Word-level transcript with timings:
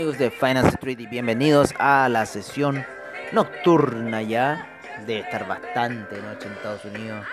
Amigos 0.00 0.16
de 0.16 0.30
Finance 0.30 0.70
Street 0.70 0.98
y 0.98 1.06
bienvenidos 1.06 1.74
a 1.78 2.08
la 2.08 2.24
sesión 2.24 2.86
nocturna 3.32 4.22
ya. 4.22 4.66
Debe 5.06 5.20
estar 5.20 5.46
bastante 5.46 6.16
noche 6.22 6.46
en 6.46 6.52
Estados 6.54 6.86
Unidos. 6.86 7.26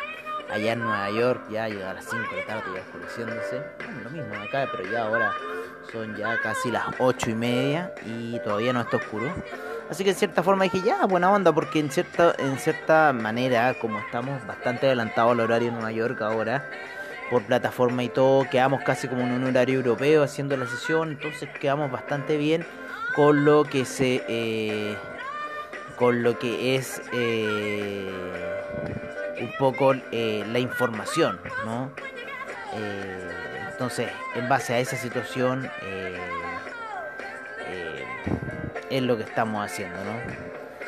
Allá 0.49 0.73
en 0.73 0.81
Nueva 0.81 1.09
York 1.11 1.49
ya 1.49 1.70
llega 1.70 1.91
a 1.91 1.94
las 1.94 2.03
5 2.03 2.23
de 2.30 2.41
la 2.41 2.45
tarde 2.45 2.63
ya 2.75 2.81
oscureciéndose. 2.81 3.61
Bueno, 3.77 4.02
lo 4.03 4.09
mismo 4.09 4.35
acá, 4.35 4.67
pero 4.70 4.91
ya 4.91 5.03
ahora 5.05 5.31
son 5.94 6.17
ya 6.17 6.41
casi 6.41 6.70
las 6.70 6.84
8 6.99 7.30
y 7.30 7.35
media 7.35 7.94
y 8.05 8.38
todavía 8.39 8.73
no 8.73 8.81
está 8.81 8.97
oscuro. 8.97 9.34
Así 9.89 10.03
que 10.03 10.09
en 10.09 10.17
cierta 10.17 10.44
forma 10.44 10.66
dije 10.66 10.81
ya, 10.81 11.05
buena 11.05 11.31
onda, 11.31 11.53
porque 11.53 11.80
en 11.80 11.89
cierta, 11.89 12.36
en 12.38 12.59
cierta 12.59 13.13
manera, 13.13 13.75
como 13.80 13.97
estamos 13.99 14.45
bastante 14.45 14.88
adelantados 14.88 15.31
al 15.31 15.39
horario 15.39 15.70
en 15.70 15.75
Nueva 15.75 15.94
York 15.94 16.22
ahora, 16.22 16.70
por 17.30 17.44
plataforma 17.44 18.04
y 18.04 18.09
todo, 18.09 18.48
quedamos 18.49 18.84
casi 18.84 19.08
como 19.08 19.22
en 19.22 19.31
un 19.31 19.44
horario 19.44 19.76
europeo 19.76 20.23
haciendo 20.23 20.55
la 20.58 20.67
sesión, 20.67 21.12
entonces 21.12 21.50
quedamos 21.59 21.91
bastante 21.91 22.38
bien 22.38 22.66
con 23.16 23.45
lo 23.45 23.63
que 23.63 23.86
se 23.86 24.23
eh, 24.27 24.95
con 25.98 26.23
lo 26.23 26.38
que 26.38 26.76
es 26.76 27.02
eh, 27.12 28.09
un 29.41 29.52
poco 29.58 29.94
eh, 30.11 30.45
la 30.52 30.59
información, 30.59 31.39
¿no? 31.66 31.92
entonces, 33.72 34.09
en 34.36 34.50
base 34.50 34.73
a 34.73 34.80
esa 34.80 34.98
situación 34.98 35.70
es 38.89 39.02
lo 39.02 39.17
que 39.17 39.23
estamos 39.23 39.66
haciendo, 39.66 39.98
¿no? 40.03 40.17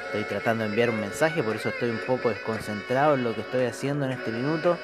Estoy 0.05 0.23
tratando 0.23 0.63
de 0.63 0.69
enviar 0.71 0.89
un 0.89 0.99
mensaje, 0.99 1.43
por 1.43 1.55
eso 1.55 1.69
estoy 1.69 1.89
un 1.89 1.99
poco 2.07 2.29
desconcentrado 2.29 3.15
en 3.15 3.23
lo 3.23 3.35
que 3.35 3.41
estoy 3.41 3.65
haciendo 3.65 4.05
en 4.05 4.11
este 4.11 4.31
minuto. 4.31 4.77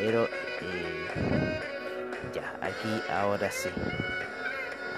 Pero 0.00 0.26
eh, 0.26 1.60
ya, 2.32 2.54
aquí 2.60 3.02
ahora 3.12 3.50
sí. 3.50 3.68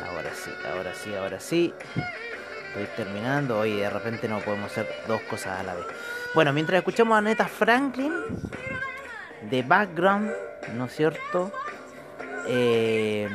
Ahora 0.07 0.31
sí, 0.34 0.51
ahora 0.70 0.95
sí, 0.95 1.15
ahora 1.15 1.41
sí. 1.41 1.75
Estoy 2.69 2.87
terminando. 2.97 3.59
Hoy 3.59 3.77
de 3.77 3.89
repente 3.89 4.29
no 4.29 4.41
podemos 4.41 4.70
hacer 4.70 4.87
dos 5.09 5.23
cosas 5.23 5.61
a 5.61 5.62
la 5.62 5.75
vez. 5.75 5.87
Bueno, 6.34 6.53
mientras 6.53 6.79
escuchamos 6.79 7.17
a 7.17 7.23
Neta 7.23 7.48
Franklin 7.48 8.12
de 9.51 9.62
background, 9.62 10.31
¿no 10.75 10.84
es 10.84 10.95
cierto? 10.95 11.51
Eh, 12.47 13.27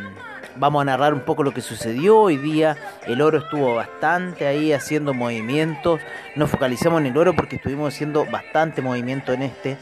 vamos 0.58 0.84
a 0.84 0.86
narrar 0.86 1.16
un 1.16 1.22
poco 1.22 1.44
lo 1.44 1.52
que 1.52 1.62
sucedió 1.62 2.20
hoy 2.20 2.38
día. 2.38 2.78
El 3.08 3.22
oro 3.22 3.40
estuvo 3.40 3.74
bastante 3.74 4.46
ahí 4.46 4.72
haciendo 4.72 5.16
movimientos. 5.16 6.00
Nos 6.36 6.52
focalizamos 6.52 7.02
en 7.02 7.08
el 7.08 7.18
oro 7.18 7.36
porque 7.36 7.56
estuvimos 7.56 7.92
haciendo 7.94 8.26
bastante 8.26 8.84
movimiento 8.84 9.34
en 9.34 9.42
este. 9.42 9.78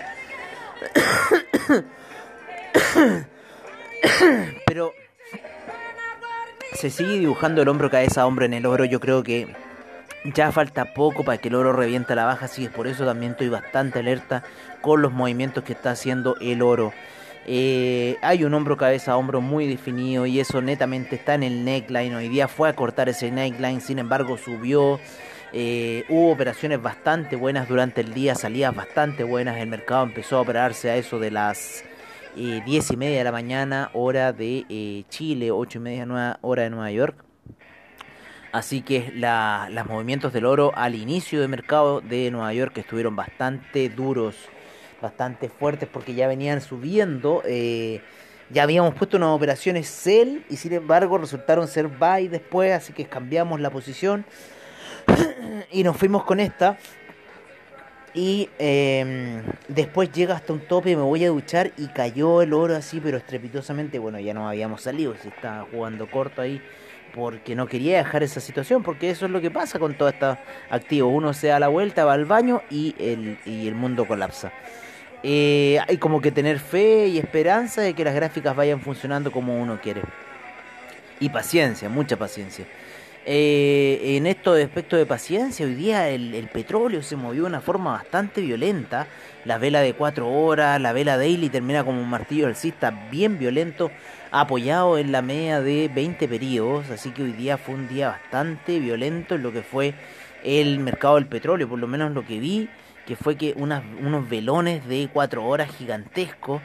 Pero 4.65 4.93
se 6.73 6.89
sigue 6.89 7.19
dibujando 7.19 7.61
el 7.61 7.67
hombro 7.67 7.89
cabeza 7.89 8.21
a 8.21 8.25
hombro 8.25 8.45
en 8.45 8.53
el 8.53 8.65
oro. 8.65 8.85
Yo 8.85 8.99
creo 8.99 9.23
que 9.23 9.53
ya 10.25 10.51
falta 10.51 10.93
poco 10.93 11.23
para 11.23 11.37
que 11.37 11.49
el 11.49 11.55
oro 11.55 11.73
reviente 11.73 12.15
la 12.15 12.25
baja, 12.25 12.45
así 12.45 12.63
que 12.63 12.69
por 12.69 12.87
eso 12.87 13.05
también 13.05 13.33
estoy 13.33 13.49
bastante 13.49 13.99
alerta 13.99 14.43
con 14.81 15.01
los 15.01 15.11
movimientos 15.11 15.63
que 15.63 15.73
está 15.73 15.91
haciendo 15.91 16.35
el 16.39 16.61
oro. 16.61 16.93
Eh, 17.45 18.17
hay 18.21 18.45
un 18.45 18.53
hombro 18.53 18.77
cabeza 18.77 19.17
hombro 19.17 19.41
muy 19.41 19.67
definido 19.67 20.25
y 20.25 20.39
eso 20.39 20.61
netamente 20.61 21.15
está 21.15 21.35
en 21.35 21.43
el 21.43 21.65
neckline. 21.65 22.15
Hoy 22.15 22.29
día 22.29 22.47
fue 22.47 22.69
a 22.69 22.73
cortar 22.73 23.09
ese 23.09 23.31
neckline, 23.31 23.81
sin 23.81 23.99
embargo 23.99 24.37
subió. 24.37 24.99
Eh, 25.55 26.03
hubo 26.09 26.31
operaciones 26.31 26.81
bastante 26.81 27.35
buenas 27.35 27.69
durante 27.69 28.01
el 28.01 28.11
día, 28.15 28.33
salidas 28.33 28.75
bastante 28.75 29.23
buenas. 29.23 29.57
El 29.57 29.67
mercado 29.67 30.03
empezó 30.03 30.37
a 30.37 30.41
operarse 30.41 30.89
a 30.89 30.95
eso 30.95 31.19
de 31.19 31.29
las 31.29 31.83
eh, 32.35 32.63
10 32.65 32.91
y 32.91 32.97
media 32.97 33.19
de 33.19 33.23
la 33.23 33.31
mañana, 33.31 33.91
hora 33.93 34.33
de 34.33 34.65
eh, 34.67 35.03
Chile, 35.09 35.51
8 35.51 35.77
y 35.77 35.81
media 35.81 36.39
hora 36.41 36.63
de 36.63 36.71
Nueva 36.71 36.89
York. 36.89 37.23
Así 38.51 38.81
que 38.81 39.11
los 39.15 39.85
movimientos 39.87 40.33
del 40.33 40.45
oro 40.45 40.71
al 40.75 40.95
inicio 40.95 41.39
del 41.39 41.49
mercado 41.49 42.01
de 42.01 42.31
Nueva 42.31 42.53
York 42.53 42.75
estuvieron 42.79 43.15
bastante 43.15 43.89
duros, 43.89 44.35
bastante 45.01 45.49
fuertes 45.49 45.87
porque 45.91 46.15
ya 46.15 46.27
venían 46.27 46.61
subiendo. 46.61 47.43
Eh, 47.45 48.01
ya 48.49 48.63
habíamos 48.63 48.95
puesto 48.95 49.17
unas 49.17 49.29
operaciones 49.29 49.87
sell 49.87 50.45
y 50.49 50.57
sin 50.57 50.73
embargo 50.73 51.19
resultaron 51.19 51.67
ser 51.67 51.87
buy 51.87 52.27
después, 52.27 52.71
así 52.73 52.93
que 52.93 53.05
cambiamos 53.05 53.59
la 53.59 53.69
posición 53.69 54.25
y 55.71 55.83
nos 55.83 55.97
fuimos 55.97 56.23
con 56.23 56.39
esta. 56.39 56.77
Y 58.13 58.49
em, 58.59 59.41
después 59.67 60.11
llega 60.11 60.35
hasta 60.35 60.53
un 60.53 60.59
tope, 60.59 60.95
me 60.95 61.01
voy 61.01 61.25
a 61.25 61.29
duchar 61.29 61.71
y 61.77 61.87
cayó 61.87 62.43
el 62.43 62.53
oro 62.53 62.75
así, 62.75 62.99
pero 62.99 63.17
estrepitosamente. 63.17 63.97
Bueno, 63.97 64.19
ya 64.19 64.33
no 64.33 64.47
habíamos 64.47 64.81
salido, 64.81 65.15
se 65.21 65.29
estaba 65.29 65.65
jugando 65.71 66.09
corto 66.09 66.41
ahí 66.41 66.61
porque 67.13 67.55
no 67.55 67.67
quería 67.67 67.97
dejar 67.97 68.23
esa 68.23 68.39
situación, 68.39 68.83
porque 68.83 69.09
eso 69.09 69.25
es 69.25 69.31
lo 69.31 69.39
que 69.39 69.51
pasa 69.51 69.79
con 69.79 69.95
todo 69.95 70.09
este 70.09 70.25
activo. 70.69 71.09
Uno 71.09 71.33
se 71.33 71.47
da 71.47 71.59
la 71.59 71.67
vuelta, 71.67 72.05
va 72.05 72.13
al 72.13 72.25
baño 72.25 72.61
y 72.69 72.95
el, 72.99 73.37
y 73.45 73.67
el 73.67 73.75
mundo 73.75 74.05
colapsa. 74.05 74.51
Eh, 75.21 75.79
hay 75.87 75.97
como 75.97 76.19
que 76.19 76.31
tener 76.31 76.59
fe 76.59 77.07
y 77.07 77.17
esperanza 77.17 77.81
de 77.81 77.93
que 77.93 78.03
las 78.03 78.13
gráficas 78.13 78.55
vayan 78.55 78.81
funcionando 78.81 79.31
como 79.31 79.59
uno 79.59 79.79
quiere. 79.81 80.01
Y 81.19 81.29
paciencia, 81.29 81.87
mucha 81.87 82.17
paciencia. 82.17 82.65
Eh, 83.25 84.17
en 84.17 84.27
esto 84.27 84.53
de 84.53 84.63
aspecto 84.63 84.97
de 84.97 85.05
paciencia, 85.05 85.65
hoy 85.65 85.75
día 85.75 86.09
el, 86.09 86.49
petróleo 86.51 87.01
se 87.01 87.15
movió 87.15 87.43
de 87.43 87.47
una 87.47 87.61
forma 87.61 87.93
bastante 87.93 88.41
violenta. 88.41 89.07
La 89.45 89.57
vela 89.57 89.81
de 89.81 89.93
4 89.93 90.29
horas, 90.29 90.79
la 90.81 90.91
vela 90.91 91.17
daily 91.17 91.49
termina 91.49 91.85
como 91.85 92.01
un 92.01 92.09
martillo 92.09 92.47
alcista 92.47 92.91
bien 93.11 93.39
violento, 93.39 93.91
apoyado 94.31 94.97
en 94.97 95.11
la 95.13 95.21
media 95.21 95.61
de 95.61 95.89
20 95.93 96.27
periodos. 96.27 96.89
Así 96.89 97.11
que 97.11 97.23
hoy 97.23 97.31
día 97.31 97.57
fue 97.57 97.75
un 97.75 97.87
día 97.87 98.09
bastante 98.09 98.79
violento 98.79 99.35
en 99.35 99.43
lo 99.43 99.53
que 99.53 99.63
fue 99.63 99.93
el 100.43 100.79
mercado 100.79 101.15
del 101.15 101.27
petróleo, 101.27 101.69
por 101.69 101.79
lo 101.79 101.87
menos 101.87 102.11
lo 102.11 102.25
que 102.25 102.39
vi, 102.39 102.69
que 103.05 103.15
fue 103.15 103.37
que 103.37 103.53
unas, 103.55 103.83
unos 104.01 104.29
velones 104.29 104.85
de 104.87 105.09
4 105.11 105.45
horas 105.45 105.73
gigantescos. 105.73 106.61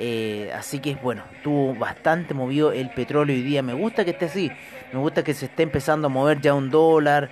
Eh, 0.00 0.52
así 0.54 0.78
que 0.78 0.94
bueno, 0.94 1.24
tuvo 1.42 1.74
bastante 1.74 2.32
movido 2.32 2.72
el 2.72 2.88
petróleo 2.90 3.36
hoy 3.36 3.42
día. 3.42 3.62
Me 3.62 3.74
gusta 3.74 4.04
que 4.04 4.12
esté 4.12 4.26
así. 4.26 4.50
Me 4.92 4.98
gusta 4.98 5.22
que 5.22 5.34
se 5.34 5.46
esté 5.46 5.62
empezando 5.62 6.06
a 6.06 6.10
mover 6.10 6.40
ya 6.40 6.54
un 6.54 6.70
dólar. 6.70 7.30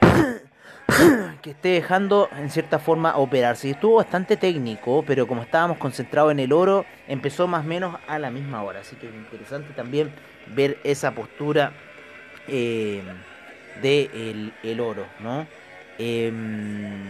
que 1.42 1.50
esté 1.50 1.68
dejando 1.68 2.28
en 2.36 2.50
cierta 2.50 2.78
forma 2.78 3.16
operarse. 3.16 3.68
Y 3.68 3.70
estuvo 3.72 3.96
bastante 3.96 4.36
técnico, 4.36 5.04
pero 5.06 5.26
como 5.26 5.42
estábamos 5.42 5.78
concentrados 5.78 6.32
en 6.32 6.40
el 6.40 6.52
oro, 6.52 6.84
empezó 7.06 7.46
más 7.46 7.64
o 7.64 7.68
menos 7.68 7.96
a 8.06 8.18
la 8.18 8.30
misma 8.30 8.62
hora. 8.62 8.80
Así 8.80 8.96
que 8.96 9.08
es 9.08 9.14
interesante 9.14 9.72
también 9.74 10.10
ver 10.54 10.78
esa 10.84 11.14
postura 11.14 11.72
eh, 12.46 13.02
de 13.82 14.52
el, 14.62 14.80
oro, 14.80 15.06
¿no? 15.20 15.46
Em, 15.98 17.04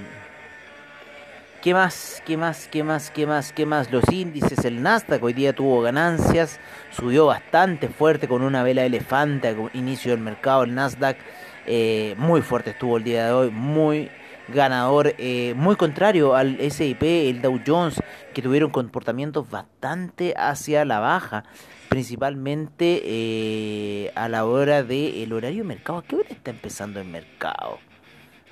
¿Qué 1.69 1.75
más? 1.75 2.23
¿Qué 2.25 2.37
más? 2.39 2.67
¿Qué 2.67 2.83
más? 2.83 3.11
¿Qué 3.11 3.27
más? 3.27 3.53
¿Qué 3.53 3.67
más? 3.67 3.93
Los 3.93 4.11
índices, 4.11 4.65
el 4.65 4.83
Nasdaq 4.83 5.23
hoy 5.23 5.35
día 5.35 5.53
tuvo 5.53 5.83
ganancias, 5.83 6.59
subió 6.91 7.27
bastante 7.27 7.89
fuerte 7.89 8.27
con 8.27 8.41
una 8.41 8.63
vela 8.63 8.87
elefante 8.87 9.49
al 9.49 9.71
inicio 9.75 10.13
del 10.13 10.21
mercado. 10.21 10.63
El 10.63 10.75
Nasdaq 10.75 11.19
eh, 11.67 12.15
muy 12.17 12.41
fuerte 12.41 12.71
estuvo 12.71 12.97
el 12.97 13.05
día 13.05 13.27
de 13.27 13.33
hoy, 13.33 13.51
muy 13.51 14.11
ganador, 14.49 15.15
eh, 15.19 15.53
muy 15.59 15.77
contrario 15.77 16.35
al 16.35 16.59
SIP, 16.59 17.03
el 17.03 17.43
Dow 17.43 17.61
Jones, 17.67 18.01
que 18.33 18.41
tuvieron 18.41 18.71
comportamientos 18.71 19.51
bastante 19.51 20.33
hacia 20.39 20.87
la 20.87 21.01
baja, 21.01 21.45
principalmente 21.91 23.03
eh, 23.05 24.11
a 24.15 24.31
la 24.31 24.47
hora 24.47 24.83
del 24.85 25.31
horario 25.35 25.65
de 25.65 25.69
mercado. 25.69 25.99
¿A 25.99 26.03
qué 26.05 26.17
hora 26.17 26.29
está 26.31 26.51
empezando 26.51 26.99
el 26.99 27.09
mercado? 27.09 27.79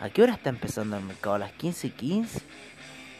¿A 0.00 0.10
qué 0.10 0.22
hora 0.22 0.34
está 0.34 0.50
empezando 0.50 0.98
el 0.98 1.04
mercado? 1.04 1.36
¿A 1.36 1.38
las 1.38 1.52
15.15? 1.52 1.92
15? 1.94 2.40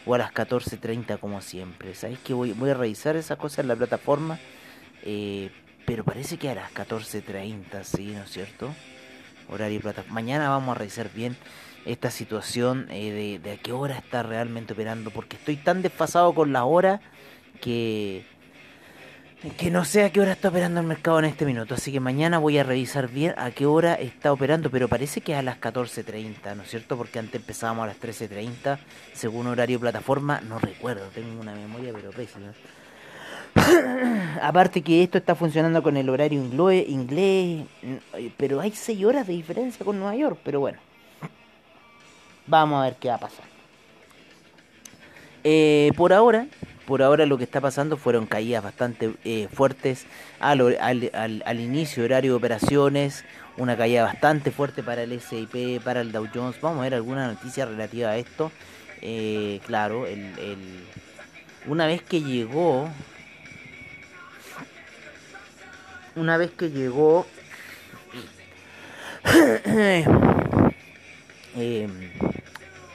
O 0.07 0.15
a 0.15 0.19
las 0.19 0.33
14.30 0.33 1.19
como 1.19 1.41
siempre. 1.43 1.95
¿Sabéis 1.95 2.21
que 2.21 2.33
voy, 2.33 2.71
a 2.71 2.75
revisar 2.75 3.17
esa 3.17 3.37
cosa 3.37 3.61
en 3.61 3.69
la 3.69 3.77
plataforma? 3.77 4.39
Eh, 5.03 5.51
pero 5.85 6.05
parece 6.05 6.39
que 6.39 6.49
a 6.49 6.55
las 6.55 6.73
14.30, 6.73 7.83
sí, 7.85 8.13
¿no 8.13 8.23
es 8.23 8.31
cierto? 8.31 8.73
Horario 9.49 9.81
plataforma. 9.81 10.15
Mañana 10.15 10.49
vamos 10.49 10.75
a 10.75 10.79
revisar 10.79 11.11
bien 11.13 11.37
esta 11.85 12.11
situación 12.11 12.87
eh, 12.91 13.13
de, 13.13 13.39
de 13.39 13.53
a 13.53 13.57
qué 13.59 13.73
hora 13.73 13.99
está 13.99 14.23
realmente 14.23 14.73
operando, 14.73 15.11
porque 15.11 15.37
estoy 15.37 15.57
tan 15.57 15.83
desfasado 15.83 16.35
con 16.35 16.53
la 16.53 16.65
hora 16.65 17.01
que 17.61 18.25
que 19.51 19.71
no 19.71 19.85
sé 19.85 20.05
a 20.05 20.11
qué 20.11 20.21
hora 20.21 20.33
está 20.33 20.49
operando 20.49 20.81
el 20.81 20.87
mercado 20.87 21.19
en 21.19 21.27
este 21.27 21.45
minuto, 21.45 21.75
así 21.75 21.93
que 21.93 22.01
mañana 22.01 22.39
voy 22.39 22.59
a 22.59 22.65
revisar 22.65 23.09
bien 23.09 23.35
a 23.37 23.51
qué 23.51 23.67
hora 23.67 23.95
está 23.95 24.33
operando, 24.33 24.71
pero 24.71 24.89
parece 24.89 25.21
que 25.21 25.33
es 25.33 25.39
a 25.39 25.43
las 25.43 25.61
14.30, 25.61 26.57
¿no 26.57 26.63
es 26.63 26.71
cierto? 26.71 26.97
Porque 26.97 27.19
antes 27.19 27.35
empezábamos 27.37 27.85
a 27.85 27.87
las 27.89 28.01
13.30, 28.01 28.79
según 29.13 29.47
horario 29.47 29.79
plataforma, 29.79 30.41
no 30.41 30.59
recuerdo, 30.59 31.07
tengo 31.15 31.41
una 31.41 31.55
memoria 31.55 31.93
pero 31.93 32.11
pésima. 32.11 32.53
Aparte 34.43 34.83
que 34.83 35.03
esto 35.03 35.19
está 35.19 35.35
funcionando 35.35 35.83
con 35.83 35.97
el 35.97 36.09
horario 36.09 36.43
inglés, 36.43 37.67
pero 38.37 38.61
hay 38.61 38.73
6 38.73 39.05
horas 39.05 39.27
de 39.27 39.33
diferencia 39.33 39.85
con 39.85 39.99
Nueva 39.99 40.17
York, 40.17 40.39
pero 40.45 40.61
bueno. 40.61 40.79
Vamos 42.47 42.81
a 42.81 42.85
ver 42.85 42.97
qué 42.97 43.09
va 43.09 43.15
a 43.15 43.21
pasar. 43.21 43.45
Eh, 45.43 45.93
por 45.97 46.13
ahora, 46.13 46.47
por 46.87 47.03
ahora 47.03 47.27
lo 47.27 47.37
que 47.37 47.45
está 47.45 47.61
pasando 47.61 47.97
fueron 47.97 48.27
caídas 48.27 48.63
bastante 48.63 49.13
eh, 49.25 49.49
fuertes 49.53 50.07
al, 50.39 50.61
al, 50.81 51.43
al, 51.45 51.61
inicio 51.61 52.05
horario 52.05 52.33
de 52.33 52.37
operaciones. 52.37 53.25
una 53.57 53.77
caída 53.77 54.05
bastante 54.05 54.51
fuerte 54.53 54.83
para 54.83 55.03
el 55.03 55.13
S&P, 55.13 55.81
para 55.85 56.01
el 56.01 56.13
Dow 56.13 56.29
Jones. 56.33 56.61
Vamos 56.61 56.79
a 56.79 56.83
ver 56.83 56.95
alguna 56.95 57.27
noticia 57.27 57.67
relativa 57.67 58.11
a 58.11 58.17
esto. 58.17 58.53
Eh, 59.03 59.61
claro, 59.67 60.07
el, 60.07 60.33
una 61.67 61.87
vez 61.87 62.03
que 62.03 62.23
llegó, 62.23 62.89
una 66.15 66.37
vez 66.37 66.53
que 66.53 66.71
llegó, 66.71 67.27
eh, 71.57 71.89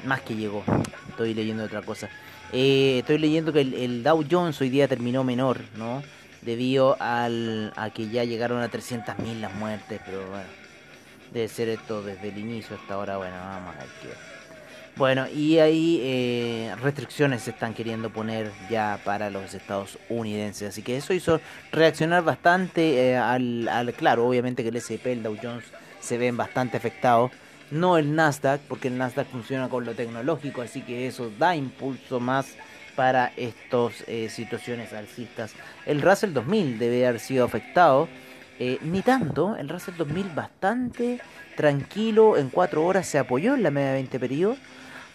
más 0.06 0.22
que 0.22 0.36
llegó, 0.36 0.64
estoy 1.10 1.34
leyendo 1.34 1.66
otra 1.66 1.82
cosa. 1.82 2.10
Eh, 2.54 3.00
estoy 3.00 3.18
leyendo 3.18 3.54
que 3.54 3.62
el, 3.62 4.04
Dow 4.04 4.26
Jones 4.30 4.60
hoy 4.60 4.70
día 4.70 4.88
terminó 4.88 5.24
menor, 5.24 5.62
¿no? 5.78 6.04
Debido 6.42 6.98
al, 7.00 7.72
a 7.76 7.92
que 7.92 8.10
ya 8.10 8.24
llegaron 8.24 8.62
a 8.62 8.70
300.000 8.70 9.40
las 9.40 9.54
muertes, 9.56 10.02
pero 10.06 10.20
bueno, 10.28 10.50
debe 11.34 11.48
ser 11.48 11.70
esto 11.70 12.02
desde 12.02 12.30
el 12.30 12.38
inicio 12.38 12.76
hasta 12.76 12.96
ahora, 12.96 13.18
bueno, 13.18 13.36
vamos 13.38 13.76
a 13.76 13.80
ver 13.80 13.90
qué. 14.02 14.10
Bueno, 14.98 15.26
y 15.30 15.60
ahí 15.60 16.02
eh, 16.04 16.76
restricciones 16.82 17.44
se 17.44 17.52
están 17.52 17.74
queriendo 17.74 18.10
poner 18.10 18.52
ya 18.70 19.00
para 19.06 19.30
los 19.30 19.54
estadounidenses, 19.54 20.70
así 20.70 20.82
que 20.82 20.98
eso 20.98 21.14
hizo 21.14 21.40
reaccionar 21.72 22.24
bastante 22.24 23.12
eh, 23.12 23.18
al, 23.18 23.70
al, 23.70 23.94
claro, 23.94 24.28
obviamente 24.28 24.64
que 24.64 24.70
el 24.70 24.76
S&P, 24.76 25.14
el 25.14 25.24
Dow 25.24 25.38
Jones 25.42 25.64
se 26.02 26.18
ven 26.18 26.36
bastante 26.36 26.76
afectados 26.76 27.32
no 27.72 27.98
el 27.98 28.16
Nasdaq, 28.16 28.62
porque 28.68 28.90
el 28.90 28.98
Nasdaq 28.98 29.28
funciona 29.28 29.70
con 29.70 29.86
lo 29.86 29.94
tecnológico, 29.94 30.62
así 30.62 30.82
que 30.82 31.08
eso 31.08 31.32
da 31.40 31.56
impulso 31.56 32.20
más 32.20 32.56
para 32.96 33.32
estas 33.38 34.04
eh, 34.08 34.30
situaciones 34.30 34.94
alcistas. 34.94 35.54
El 35.86 36.02
Russell 36.02 36.34
2000 36.34 36.78
debe 36.78 37.08
haber 37.08 37.20
sido 37.20 37.46
afectado, 37.46 38.10
eh, 38.60 38.78
ni 38.82 39.02
tanto, 39.02 39.56
el 39.56 39.70
Russell 39.70 39.96
2000 39.98 40.30
bastante 40.36 41.22
tranquilo, 41.56 42.38
en 42.38 42.50
4 42.50 42.86
horas 42.86 43.08
se 43.08 43.18
apoyó 43.18 43.56
en 43.56 43.64
la 43.64 43.72
media 43.72 43.94
20 43.94 44.20
periodo, 44.20 44.58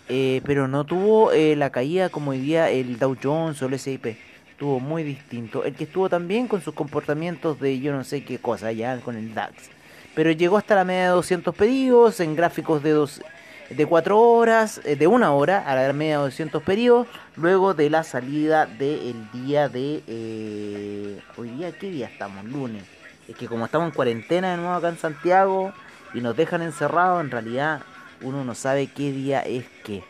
eh, 0.08 0.41
pero 0.44 0.67
no 0.67 0.85
tuvo 0.85 1.32
la 1.32 1.70
caída 1.70 2.08
como 2.08 2.31
hoy 2.31 2.38
día 2.38 2.70
el 2.70 2.99
Dow 2.99 3.17
Jones 3.23 3.61
o 3.62 3.67
el 3.67 3.75
S&P. 3.75 4.17
Estuvo 4.50 4.81
muy 4.81 5.03
distinto. 5.03 5.64
El 5.64 5.75
que 5.75 5.85
estuvo 5.85 6.08
también 6.08 6.49
con 6.49 6.62
sus 6.62 6.73
comportamientos 6.73 7.61
de 7.61 7.79
yo 7.79 7.93
no 7.93 8.05
sé 8.05 8.25
qué 8.25 8.38
cosa, 8.38 8.73
ya 8.73 8.99
con 9.00 9.17
el 9.17 9.35
DAX 9.35 9.75
pero 10.17 10.31
llegó 10.31 10.57
hasta 10.57 10.75
la 10.75 10.85
media 10.85 11.03
de 11.03 11.09
200 11.09 11.55
pedidos 11.55 12.21
en 12.21 12.35
gráficos 12.35 12.83
de, 12.83 12.91
dos, 12.93 13.23
de 13.69 13.85
4 13.87 14.19
horas, 14.19 14.81
eh, 14.85 14.97
de 14.97 15.07
una 15.07 15.33
hora 15.33 15.59
a 15.59 15.75
la 15.75 15.93
media 15.93 16.17
de 16.17 16.25
200 16.25 16.63
pedidos, 16.63 17.07
luego 17.37 17.75
de 17.75 17.91
la 17.91 18.03
salida 18.03 18.65
del 18.65 19.31
día 19.31 19.69
de... 19.69 20.03
Eh, 20.07 21.21
hoy 21.37 21.51
día, 21.51 21.71
¿qué 21.79 21.91
día 21.91 22.07
estamos? 22.07 22.47
Lunes. 22.47 22.83
Es 23.29 23.37
que 23.37 23.47
como 23.47 23.67
estamos 23.67 23.89
en 23.89 23.95
cuarentena 23.95 24.53
de 24.53 24.57
nuevo 24.57 24.73
acá 24.73 24.89
en 24.89 24.97
Santiago 24.97 25.75
y 26.15 26.23
nos 26.23 26.35
dejan 26.35 26.63
encerrados, 26.63 27.23
en 27.23 27.31
realidad 27.31 27.83
uno 28.23 28.43
no 28.43 28.55
sabe 28.55 28.87
qué 28.87 29.13
día 29.13 29.41
es 29.41 29.67
qué. 29.85 30.03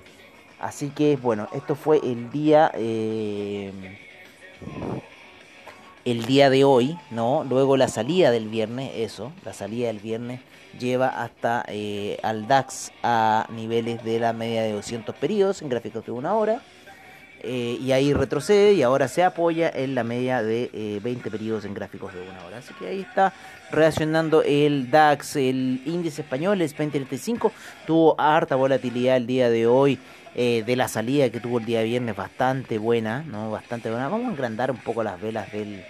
Así 0.61 0.91
que 0.91 1.17
bueno, 1.17 1.49
esto 1.53 1.75
fue 1.75 1.99
el 1.99 2.31
día... 2.31 2.71
Eh, 2.75 3.73
el 6.07 6.25
día 6.25 6.51
de 6.51 6.63
hoy, 6.63 6.97
¿no? 7.11 7.45
Luego 7.45 7.77
la 7.77 7.89
salida 7.89 8.31
del 8.31 8.49
viernes, 8.49 8.93
eso, 8.95 9.33
la 9.45 9.53
salida 9.53 9.89
del 9.89 9.99
viernes 9.99 10.41
lleva 10.79 11.09
hasta 11.09 11.65
eh, 11.67 12.19
al 12.23 12.47
DAX 12.47 12.93
a 13.03 13.49
niveles 13.51 14.05
de 14.05 14.21
la 14.21 14.33
media 14.33 14.63
de 14.63 14.73
200 14.73 15.17
periodos 15.17 15.63
en 15.63 15.69
gráficos 15.69 16.07
de 16.07 16.13
una 16.13 16.35
hora. 16.35 16.63
Eh, 17.43 17.79
y 17.81 17.93
ahí 17.93 18.13
retrocede 18.13 18.73
y 18.73 18.83
ahora 18.83 19.09
se 19.09 19.23
apoya 19.23 19.69
en 19.69 19.95
la 19.95 20.05
media 20.05 20.43
de 20.43 21.01
20 21.03 21.29
eh, 21.29 21.31
periodos 21.31 21.65
en 21.65 21.75
gráficos 21.75 22.15
de 22.15 22.21
una 22.23 22.45
hora. 22.45 22.59
Así 22.59 22.73
que 22.75 22.87
ahí 22.87 23.01
está 23.01 23.33
reaccionando 23.73 24.43
el 24.43 24.91
DAX, 24.91 25.35
el 25.35 25.83
índice 25.87 26.23
español, 26.23 26.63
el 26.63 26.69
2035, 26.69 27.53
tuvo 27.85 28.15
harta 28.21 28.55
volatilidad 28.55 29.17
el 29.17 29.27
día 29.27 29.51
de 29.51 29.67
hoy. 29.67 29.99
de 30.37 30.77
la 30.77 30.87
salida 30.87 31.31
que 31.31 31.41
tuvo 31.41 31.59
el 31.61 31.65
día 31.65 31.79
de 31.79 31.87
viernes 31.87 32.15
bastante 32.15 32.77
buena, 32.77 33.23
¿no? 33.23 33.51
Bastante 33.51 33.89
buena. 33.89 34.09
Vamos 34.09 34.29
a 34.29 34.31
engrandar 34.33 34.71
un 34.71 34.77
poco 34.77 35.03
las 35.03 35.19
velas 35.19 35.51
del, 35.51 35.83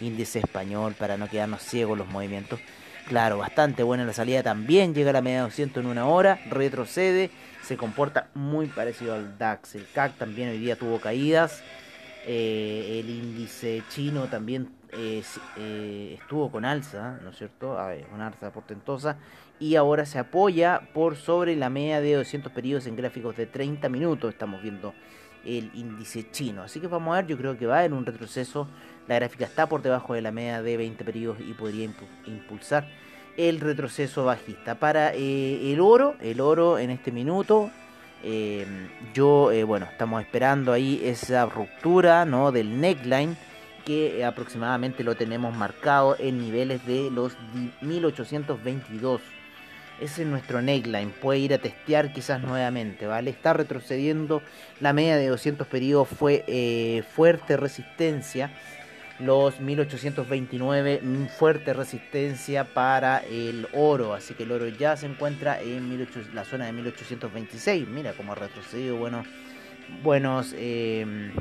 índice 0.00 0.40
español 0.40 0.94
para 0.98 1.16
no 1.16 1.28
quedarnos 1.28 1.62
ciegos 1.62 1.98
los 1.98 2.08
movimientos. 2.08 2.60
Claro, 3.08 3.38
bastante 3.38 3.82
buena 3.82 4.04
la 4.04 4.14
salida 4.14 4.42
también, 4.42 4.94
llega 4.94 5.10
a 5.10 5.12
la 5.12 5.20
media 5.20 5.38
de 5.38 5.44
200 5.44 5.84
en 5.84 5.90
una 5.90 6.06
hora, 6.06 6.40
retrocede, 6.48 7.30
se 7.62 7.76
comporta 7.76 8.28
muy 8.34 8.66
parecido 8.66 9.14
al 9.14 9.36
DAX. 9.36 9.74
El 9.74 9.86
CAC 9.92 10.16
también 10.16 10.48
hoy 10.48 10.58
día 10.58 10.76
tuvo 10.76 10.98
caídas, 11.00 11.62
eh, 12.26 13.00
el 13.00 13.10
índice 13.10 13.82
chino 13.90 14.28
también 14.28 14.70
eh, 14.92 15.22
eh, 15.58 16.16
estuvo 16.18 16.50
con 16.50 16.64
alza, 16.64 17.18
¿no 17.22 17.30
es 17.30 17.36
cierto? 17.36 17.78
A 17.78 17.88
ver, 17.88 18.06
una 18.14 18.28
alza 18.28 18.50
portentosa 18.50 19.18
y 19.60 19.76
ahora 19.76 20.06
se 20.06 20.18
apoya 20.18 20.80
por 20.94 21.16
sobre 21.16 21.56
la 21.56 21.68
media 21.68 22.00
de 22.00 22.14
200 22.14 22.52
periodos 22.52 22.86
en 22.86 22.96
gráficos 22.96 23.36
de 23.36 23.46
30 23.46 23.88
minutos, 23.88 24.32
estamos 24.32 24.62
viendo 24.62 24.94
el 25.44 25.70
índice 25.74 26.30
chino. 26.30 26.62
Así 26.62 26.80
que 26.80 26.86
vamos 26.86 27.12
a 27.12 27.20
ver, 27.20 27.26
yo 27.26 27.36
creo 27.36 27.56
que 27.56 27.66
va 27.66 27.84
en 27.84 27.92
un 27.92 28.06
retroceso 28.06 28.68
la 29.06 29.16
gráfica 29.16 29.44
está 29.44 29.68
por 29.68 29.82
debajo 29.82 30.14
de 30.14 30.22
la 30.22 30.32
media 30.32 30.62
de 30.62 30.76
20 30.76 31.04
periodos 31.04 31.38
y 31.40 31.52
podría 31.52 31.90
impulsar 32.26 32.88
el 33.36 33.60
retroceso 33.60 34.24
bajista. 34.24 34.76
Para 34.76 35.12
eh, 35.14 35.72
el 35.72 35.80
oro, 35.80 36.14
el 36.20 36.40
oro 36.40 36.78
en 36.78 36.90
este 36.90 37.12
minuto, 37.12 37.70
eh, 38.22 38.66
yo, 39.12 39.52
eh, 39.52 39.64
bueno, 39.64 39.86
estamos 39.90 40.22
esperando 40.22 40.72
ahí 40.72 41.02
esa 41.04 41.44
ruptura 41.44 42.24
¿no? 42.24 42.50
del 42.50 42.80
neckline 42.80 43.36
que 43.84 44.24
aproximadamente 44.24 45.04
lo 45.04 45.14
tenemos 45.14 45.54
marcado 45.54 46.16
en 46.18 46.38
niveles 46.38 46.86
de 46.86 47.10
los 47.10 47.36
1822. 47.82 49.20
Ese 50.00 50.22
es 50.22 50.28
nuestro 50.28 50.60
neckline. 50.60 51.10
Puede 51.10 51.38
ir 51.40 51.54
a 51.54 51.58
testear 51.58 52.12
quizás 52.12 52.42
nuevamente, 52.42 53.06
¿vale? 53.06 53.30
Está 53.30 53.52
retrocediendo. 53.52 54.42
La 54.80 54.92
media 54.92 55.16
de 55.16 55.28
200 55.28 55.66
periodos 55.66 56.08
fue 56.08 57.04
fuerte 57.14 57.56
resistencia 57.56 58.50
los 59.18 59.60
1829, 59.60 61.00
fuerte 61.38 61.72
resistencia 61.72 62.64
para 62.64 63.18
el 63.18 63.68
oro, 63.72 64.14
así 64.14 64.34
que 64.34 64.42
el 64.42 64.52
oro 64.52 64.66
ya 64.68 64.96
se 64.96 65.06
encuentra 65.06 65.60
en 65.60 66.06
la 66.32 66.44
zona 66.44 66.66
de 66.66 66.72
1826, 66.72 67.86
mira 67.88 68.12
cómo 68.14 68.32
ha 68.32 68.34
retrocedido, 68.34 68.96
bueno, 68.96 69.24
buenos, 70.02 70.54
em, 70.58 71.32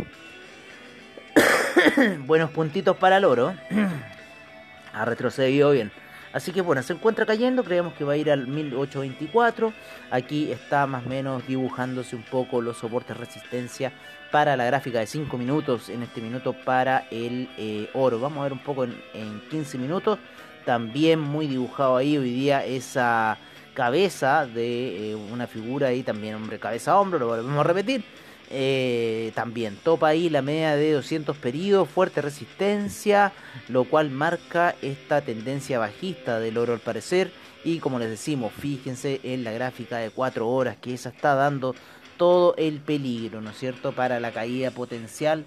buenos 2.28 2.52
puntitos 2.52 2.96
para 2.98 3.18
el 3.18 3.26
oro, 3.26 3.56
ha 4.94 5.06
retrocedido 5.06 5.72
bien. 5.72 6.03
Así 6.34 6.52
que 6.52 6.62
bueno, 6.62 6.82
se 6.82 6.94
encuentra 6.94 7.28
cayendo, 7.28 7.64
creemos 7.64 7.94
que 7.94 8.04
va 8.04 8.14
a 8.14 8.18
ir 8.18 8.32
al 8.32 8.48
1824. 8.48 9.72
Aquí 10.10 10.52
está 10.52 10.88
más 10.88 11.06
o 11.06 11.10
menos 11.10 11.46
dibujándose 11.48 12.16
un 12.16 12.24
poco 12.24 12.60
los 12.60 12.78
soportes 12.78 13.16
resistencia 13.16 13.94
para 14.32 14.58
la 14.58 14.66
gráfica 14.66 14.98
de 14.98 15.06
5 15.06 15.38
minutos, 15.38 15.90
en 15.90 16.02
este 16.02 16.20
minuto 16.20 16.54
para 16.54 17.06
el 17.12 17.48
eh, 17.60 17.88
oro. 17.94 18.20
Vamos 18.20 18.40
a 18.40 18.44
ver 18.44 18.54
un 18.54 18.64
poco 18.64 18.84
en, 18.84 19.42
15 19.52 19.78
minutos. 19.78 20.18
También 20.66 21.20
muy 21.20 21.46
dibujado 21.46 21.98
ahí 21.98 22.18
hoy 22.18 22.32
día 22.32 22.66
esa 22.66 23.38
cabeza 23.76 24.48
de 24.48 25.12
eh, 25.12 25.16
una 25.16 25.46
figura 25.46 25.90
ahí, 25.90 26.02
también 26.02 26.34
hombre 26.34 26.58
cabeza 26.58 26.98
hombro, 27.00 27.20
lo 27.20 27.28
volvemos 27.28 27.60
a 27.60 27.64
repetir. 27.64 28.04
Eh, 28.50 29.32
también 29.36 29.78
topa 29.84 30.10
ahí 30.10 30.30
la 30.30 30.42
media 30.42 30.76
de 30.76 30.92
200 30.92 31.38
periodos, 31.38 31.90
fuerte 31.90 32.22
resistencia, 32.22 33.34
lo 33.68 33.86
cual 33.86 34.12
marca 34.12 34.76
esta 34.82 35.22
tendencia 35.22 35.80
bajista 35.80 36.40
del 36.40 36.58
oro 36.58 36.74
al 36.74 36.80
parecer. 36.80 37.32
Y 37.64 37.80
como 37.80 37.98
les 38.00 38.10
decimos, 38.10 38.52
fíjense 38.54 39.22
en 39.24 39.44
la 39.44 39.52
gráfica 39.52 39.98
de 39.98 40.10
4 40.10 40.48
horas 40.48 40.78
que 40.78 40.94
esa 40.94 41.10
está 41.10 41.34
dando 41.36 41.76
todo 42.18 42.56
el 42.58 42.80
peligro, 42.80 43.42
¿no 43.42 43.52
es 43.52 43.58
cierto?, 43.58 43.94
para 43.94 44.20
la 44.20 44.32
caída 44.32 44.72
potencial 44.72 45.46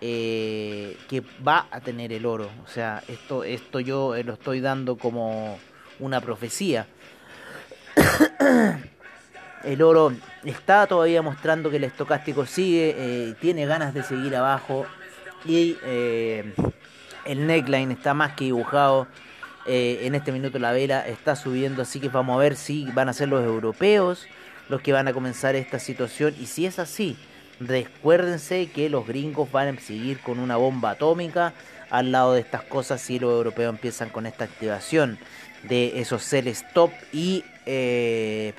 eh, 0.00 0.96
que 1.08 1.22
va 1.46 1.66
a 1.70 1.80
tener 1.80 2.12
el 2.12 2.26
oro. 2.26 2.50
O 2.64 2.68
sea, 2.68 3.02
esto, 3.08 3.44
esto 3.44 3.80
yo 3.80 4.14
lo 4.22 4.34
estoy 4.34 4.60
dando 4.60 4.96
como 4.96 5.58
una 5.98 6.20
profecía. 6.20 6.86
el 9.66 9.82
oro 9.82 10.12
está 10.44 10.86
todavía 10.86 11.20
mostrando 11.22 11.70
que 11.70 11.76
el 11.76 11.84
estocástico 11.84 12.46
sigue, 12.46 12.94
eh, 12.96 13.34
tiene 13.40 13.66
ganas 13.66 13.92
de 13.92 14.02
seguir 14.02 14.34
abajo 14.36 14.86
y 15.44 15.76
eh, 15.84 16.54
el 17.24 17.46
neckline 17.46 17.90
está 17.90 18.14
más 18.14 18.32
que 18.34 18.46
dibujado. 18.46 19.06
en 19.68 20.14
este 20.14 20.30
minuto 20.30 20.60
la 20.60 20.70
vela 20.70 21.06
está 21.06 21.34
subiendo, 21.34 21.82
así 21.82 21.98
que 21.98 22.08
vamos 22.08 22.36
a 22.36 22.38
ver 22.38 22.54
si 22.54 22.84
van 22.92 23.08
a 23.08 23.12
ser 23.12 23.28
los 23.28 23.44
europeos 23.44 24.28
los 24.68 24.80
que 24.80 24.92
van 24.92 25.08
a 25.08 25.12
comenzar 25.12 25.56
esta 25.56 25.78
situación. 25.78 26.34
Y 26.40 26.46
si 26.46 26.66
es 26.66 26.78
así, 26.78 27.16
recuérdense 27.60 28.70
que 28.70 28.88
los 28.88 29.06
gringos 29.06 29.50
van 29.50 29.76
a 29.76 29.80
seguir 29.80 30.20
con 30.20 30.38
una 30.38 30.56
bomba 30.56 30.90
atómica 30.90 31.52
al 31.90 32.12
lado 32.12 32.34
de 32.34 32.40
estas 32.40 32.62
cosas 32.62 33.00
si 33.00 33.18
los 33.18 33.30
europeos 33.30 33.72
empiezan 33.72 34.08
con 34.08 34.26
esta 34.26 34.44
activación 34.44 35.18
de 35.62 36.00
esos 36.00 36.22
sell 36.22 36.48
stop 36.48 36.90
y 37.12 37.44
eh, 37.64 38.52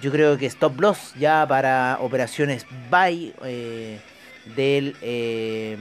yo 0.00 0.12
creo 0.12 0.36
que 0.36 0.44
stop 0.46 0.78
loss 0.80 1.14
ya 1.18 1.46
para 1.46 1.98
operaciones 2.00 2.66
buy 2.90 3.32
eh, 3.44 4.00
del, 4.54 4.94
eh, 5.00 5.76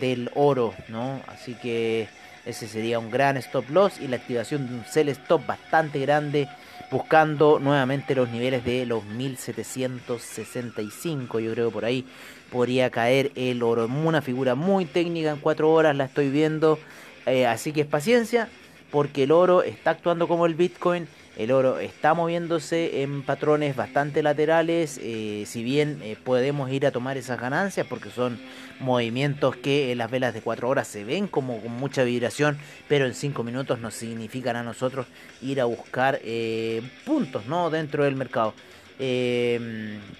del 0.00 0.30
oro, 0.34 0.74
¿no? 0.88 1.20
Así 1.28 1.54
que 1.54 2.08
Ese 2.46 2.68
sería 2.68 2.98
un 2.98 3.10
gran 3.10 3.36
stop 3.36 3.68
loss 3.70 4.00
y 4.00 4.08
la 4.08 4.16
activación 4.16 4.66
de 4.66 4.72
un 4.74 4.84
sell 4.86 5.10
stop 5.10 5.46
bastante 5.46 5.98
grande 6.00 6.48
buscando 6.90 7.58
nuevamente 7.60 8.14
los 8.14 8.30
niveles 8.30 8.64
de 8.64 8.86
los 8.86 9.04
1765. 9.04 11.38
Yo 11.38 11.52
creo 11.52 11.68
que 11.68 11.72
por 11.72 11.84
ahí 11.84 12.06
podría 12.50 12.88
caer 12.90 13.30
el 13.36 13.62
oro. 13.62 13.84
Una 13.84 14.22
figura 14.22 14.54
muy 14.54 14.86
técnica 14.86 15.30
en 15.30 15.36
4 15.36 15.70
horas 15.70 15.94
la 15.94 16.06
estoy 16.06 16.30
viendo. 16.30 16.78
Eh, 17.26 17.46
así 17.46 17.72
que 17.72 17.82
es 17.82 17.86
paciencia 17.86 18.48
porque 18.90 19.24
el 19.24 19.32
oro 19.32 19.62
está 19.62 19.90
actuando 19.90 20.26
como 20.26 20.46
el 20.46 20.54
Bitcoin 20.54 21.06
el 21.36 21.52
oro 21.52 21.78
está 21.78 22.12
moviéndose 22.12 23.02
en 23.02 23.22
patrones 23.22 23.76
bastante 23.76 24.22
laterales, 24.22 25.00
eh, 25.02 25.44
si 25.46 25.62
bien 25.62 26.00
eh, 26.02 26.16
podemos 26.22 26.70
ir 26.70 26.86
a 26.86 26.90
tomar 26.90 27.16
esas 27.16 27.40
ganancias 27.40 27.86
porque 27.86 28.10
son 28.10 28.38
movimientos 28.80 29.56
que 29.56 29.92
en 29.92 29.98
las 29.98 30.10
velas 30.10 30.34
de 30.34 30.42
4 30.42 30.68
horas 30.68 30.88
se 30.88 31.04
ven 31.04 31.28
como 31.28 31.60
con 31.60 31.72
mucha 31.72 32.02
vibración, 32.02 32.58
pero 32.88 33.06
en 33.06 33.14
5 33.14 33.42
minutos 33.44 33.78
nos 33.78 33.94
significan 33.94 34.56
a 34.56 34.62
nosotros 34.62 35.06
ir 35.40 35.60
a 35.60 35.66
buscar 35.66 36.20
eh, 36.24 36.82
puntos 37.04 37.46
¿no? 37.46 37.70
dentro 37.70 38.04
del 38.04 38.16
mercado. 38.16 38.52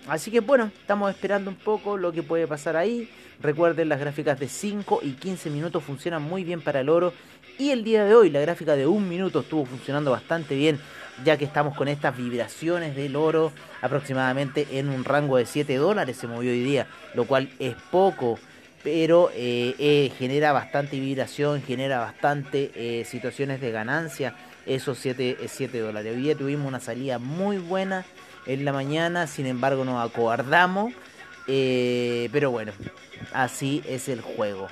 así 0.08 0.30
que 0.30 0.40
bueno, 0.40 0.70
estamos 0.80 1.10
esperando 1.10 1.50
un 1.50 1.56
poco 1.56 1.96
lo 1.96 2.12
que 2.12 2.22
puede 2.22 2.46
pasar 2.46 2.76
ahí. 2.76 3.10
Recuerden, 3.42 3.88
las 3.88 3.98
gráficas 3.98 4.38
de 4.38 4.48
5 4.48 5.00
y 5.02 5.12
15 5.12 5.48
minutos 5.48 5.82
funcionan 5.82 6.22
muy 6.22 6.44
bien 6.44 6.60
para 6.60 6.80
el 6.80 6.90
oro. 6.90 7.14
Y 7.60 7.72
el 7.72 7.84
día 7.84 8.06
de 8.06 8.14
hoy 8.14 8.30
la 8.30 8.40
gráfica 8.40 8.74
de 8.74 8.86
1 8.86 9.06
minuto 9.06 9.40
estuvo 9.40 9.66
funcionando 9.66 10.10
bastante 10.10 10.54
bien 10.54 10.80
ya 11.26 11.36
que 11.36 11.44
estamos 11.44 11.76
con 11.76 11.88
estas 11.88 12.16
vibraciones 12.16 12.96
del 12.96 13.16
oro 13.16 13.52
aproximadamente 13.82 14.66
en 14.78 14.88
un 14.88 15.04
rango 15.04 15.36
de 15.36 15.44
7 15.44 15.76
dólares 15.76 16.16
se 16.16 16.26
movió 16.26 16.52
hoy 16.52 16.62
día, 16.62 16.86
lo 17.12 17.26
cual 17.26 17.50
es 17.58 17.74
poco, 17.90 18.38
pero 18.82 19.30
eh, 19.34 19.74
eh, 19.78 20.10
genera 20.18 20.52
bastante 20.52 20.98
vibración, 20.98 21.62
genera 21.62 21.98
bastante 21.98 22.70
eh, 22.74 23.04
situaciones 23.04 23.60
de 23.60 23.70
ganancia 23.72 24.34
esos 24.64 24.96
7, 24.96 25.36
7 25.46 25.80
dólares. 25.80 26.16
Hoy 26.16 26.22
día 26.22 26.34
tuvimos 26.34 26.66
una 26.66 26.80
salida 26.80 27.18
muy 27.18 27.58
buena 27.58 28.06
en 28.46 28.64
la 28.64 28.72
mañana, 28.72 29.26
sin 29.26 29.44
embargo 29.44 29.84
nos 29.84 30.02
acobardamos, 30.02 30.94
pero 31.44 32.50
bueno, 32.52 32.72
así 33.34 33.82
es 33.86 34.08
el 34.08 34.22
juego. 34.22 34.68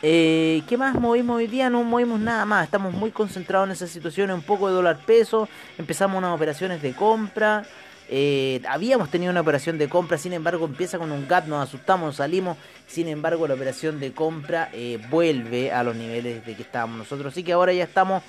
Eh, 0.00 0.62
¿Qué 0.68 0.76
más 0.76 0.94
movimos 0.94 1.38
hoy 1.38 1.48
día? 1.48 1.70
No 1.70 1.82
movimos 1.82 2.20
nada 2.20 2.44
más. 2.44 2.64
Estamos 2.64 2.94
muy 2.94 3.10
concentrados 3.10 3.66
en 3.66 3.72
esa 3.72 3.86
situación. 3.88 4.30
Un 4.30 4.42
poco 4.42 4.68
de 4.68 4.74
dólar 4.74 5.00
peso. 5.04 5.48
Empezamos 5.76 6.18
unas 6.18 6.34
operaciones 6.34 6.80
de 6.82 6.92
compra. 6.94 7.64
Eh, 8.08 8.62
habíamos 8.68 9.10
tenido 9.10 9.30
una 9.30 9.42
operación 9.42 9.76
de 9.76 9.88
compra, 9.88 10.16
sin 10.16 10.32
embargo 10.32 10.64
empieza 10.64 10.98
con 10.98 11.12
un 11.12 11.28
gap, 11.28 11.46
nos 11.46 11.68
asustamos, 11.68 12.16
salimos, 12.16 12.56
sin 12.86 13.06
embargo 13.06 13.46
la 13.46 13.52
operación 13.52 14.00
de 14.00 14.12
compra 14.12 14.70
eh, 14.72 14.98
vuelve 15.10 15.72
a 15.72 15.82
los 15.82 15.94
niveles 15.94 16.46
de 16.46 16.56
que 16.56 16.62
estábamos 16.62 16.96
nosotros, 16.96 17.34
así 17.34 17.42
que 17.42 17.52
ahora 17.52 17.74
ya 17.74 17.84
estamos 17.84 18.22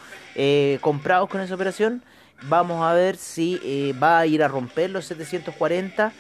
comprados 0.82 1.30
con 1.30 1.40
esa 1.40 1.56
operación, 1.56 2.04
vamos 2.42 2.86
a 2.86 2.92
ver 2.92 3.16
si 3.16 3.94
va 3.94 4.20
a 4.20 4.26
ir 4.26 4.44
a 4.44 4.50
romper 4.50 4.90
los 4.90 5.06
740, 5.06 6.12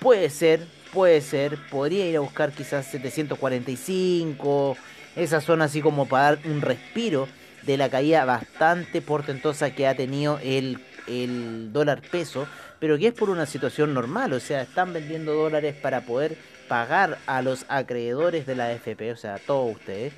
puede 0.00 0.28
ser, 0.28 0.66
puede 0.92 1.20
ser, 1.20 1.56
podría 1.70 2.08
ir 2.08 2.16
a 2.16 2.20
buscar 2.20 2.50
quizás 2.50 2.84
745, 2.86 4.76
esa 5.16 5.40
zona 5.40 5.64
así 5.66 5.80
como 5.80 6.06
para 6.06 6.24
dar 6.24 6.38
un 6.44 6.60
respiro 6.60 7.28
de 7.62 7.76
la 7.76 7.88
caída 7.88 8.24
bastante 8.24 9.00
portentosa 9.00 9.74
que 9.74 9.86
ha 9.86 9.94
tenido 9.94 10.38
el, 10.42 10.78
el 11.06 11.72
dólar 11.72 12.02
peso, 12.02 12.46
pero 12.78 12.98
que 12.98 13.08
es 13.08 13.14
por 13.14 13.30
una 13.30 13.46
situación 13.46 13.94
normal, 13.94 14.32
o 14.32 14.40
sea, 14.40 14.62
están 14.62 14.92
vendiendo 14.92 15.34
dólares 15.34 15.74
para 15.74 16.02
poder 16.02 16.36
pagar 16.68 17.18
a 17.26 17.42
los 17.42 17.64
acreedores 17.68 18.46
de 18.46 18.56
la 18.56 18.72
FP, 18.72 19.12
o 19.12 19.16
sea, 19.16 19.36
a 19.36 19.38
todos 19.38 19.76
ustedes, 19.76 20.12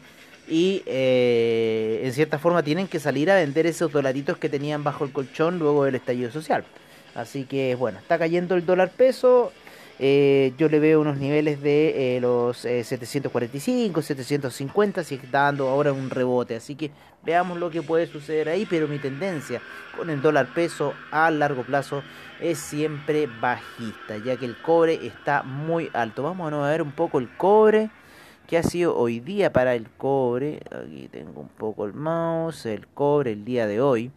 y 0.49 0.83
eh, 0.87 2.03
en 2.05 2.13
cierta 2.13 2.39
forma 2.39 2.63
tienen 2.63 2.87
que 2.87 3.01
salir 3.01 3.31
a 3.31 3.37
vender 3.37 3.67
esos 3.67 3.91
dolaritos 3.91 4.39
que 4.39 4.49
tenían 4.49 4.85
bajo 4.85 5.05
el 5.05 5.13
colchón 5.13 5.59
luego 5.59 5.85
del 5.85 5.97
estallido 5.97 6.31
social. 6.31 6.65
Así 7.15 7.45
que 7.45 7.75
bueno, 7.75 7.99
está 7.99 8.19
cayendo 8.19 8.55
el 8.55 8.67
dólar 8.67 8.91
peso, 8.91 9.53
eh, 9.99 10.53
yo 10.59 10.69
le 10.69 10.79
veo 10.79 11.01
unos 11.01 11.17
niveles 11.17 11.63
de 11.63 12.17
eh, 12.17 12.21
los 12.21 12.59
745, 12.59 14.01
eh, 14.01 14.03
750, 14.03 15.05
si 15.05 15.15
está 15.15 15.43
dando 15.43 15.69
ahora 15.69 15.93
un 15.93 16.11
rebote. 16.11 16.57
Así 16.57 16.75
que 16.75 16.91
veamos 17.25 17.59
lo 17.59 17.71
que 17.71 17.83
puede 17.83 18.07
suceder 18.07 18.49
ahí. 18.49 18.67
Pero 18.69 18.89
mi 18.89 18.99
tendencia 18.99 19.61
con 19.97 20.11
el 20.11 20.21
dólar 20.21 20.53
peso 20.55 20.93
a 21.11 21.31
largo 21.31 21.63
plazo 21.63 22.03
es 22.41 22.59
siempre 22.59 23.27
bajista, 23.27 24.19
ya 24.19 24.37
que 24.37 24.45
el 24.45 24.57
cobre 24.61 25.07
está 25.07 25.43
muy 25.43 25.91
alto. 25.95 26.23
Vamos 26.23 26.53
a 26.53 26.69
ver 26.69 26.83
un 26.83 26.93
poco 26.93 27.19
el 27.19 27.29
cobre. 27.37 27.91
que 28.47 28.59
ha 28.59 28.63
sido 28.63 28.97
hoy 28.97 29.19
día 29.19 29.53
para 29.53 29.75
el 29.75 29.89
cobre? 29.91 30.61
Aquí 30.71 31.09
tengo 31.11 31.41
un 31.41 31.49
poco 31.49 31.87
el 31.87 31.95
mouse. 31.95 32.67
El 32.67 32.87
cobre 32.87 33.33
el 33.33 33.45
día 33.45 33.67
de 33.67 33.81
hoy. 33.81 34.11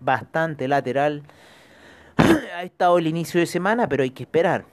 Bastante 0.00 0.66
lateral. 0.66 1.22
ha 2.56 2.62
estado 2.62 2.96
el 2.96 3.06
inicio 3.06 3.38
de 3.38 3.46
semana, 3.46 3.86
pero 3.88 4.02
hay 4.02 4.10
que 4.10 4.22
esperar 4.22 4.64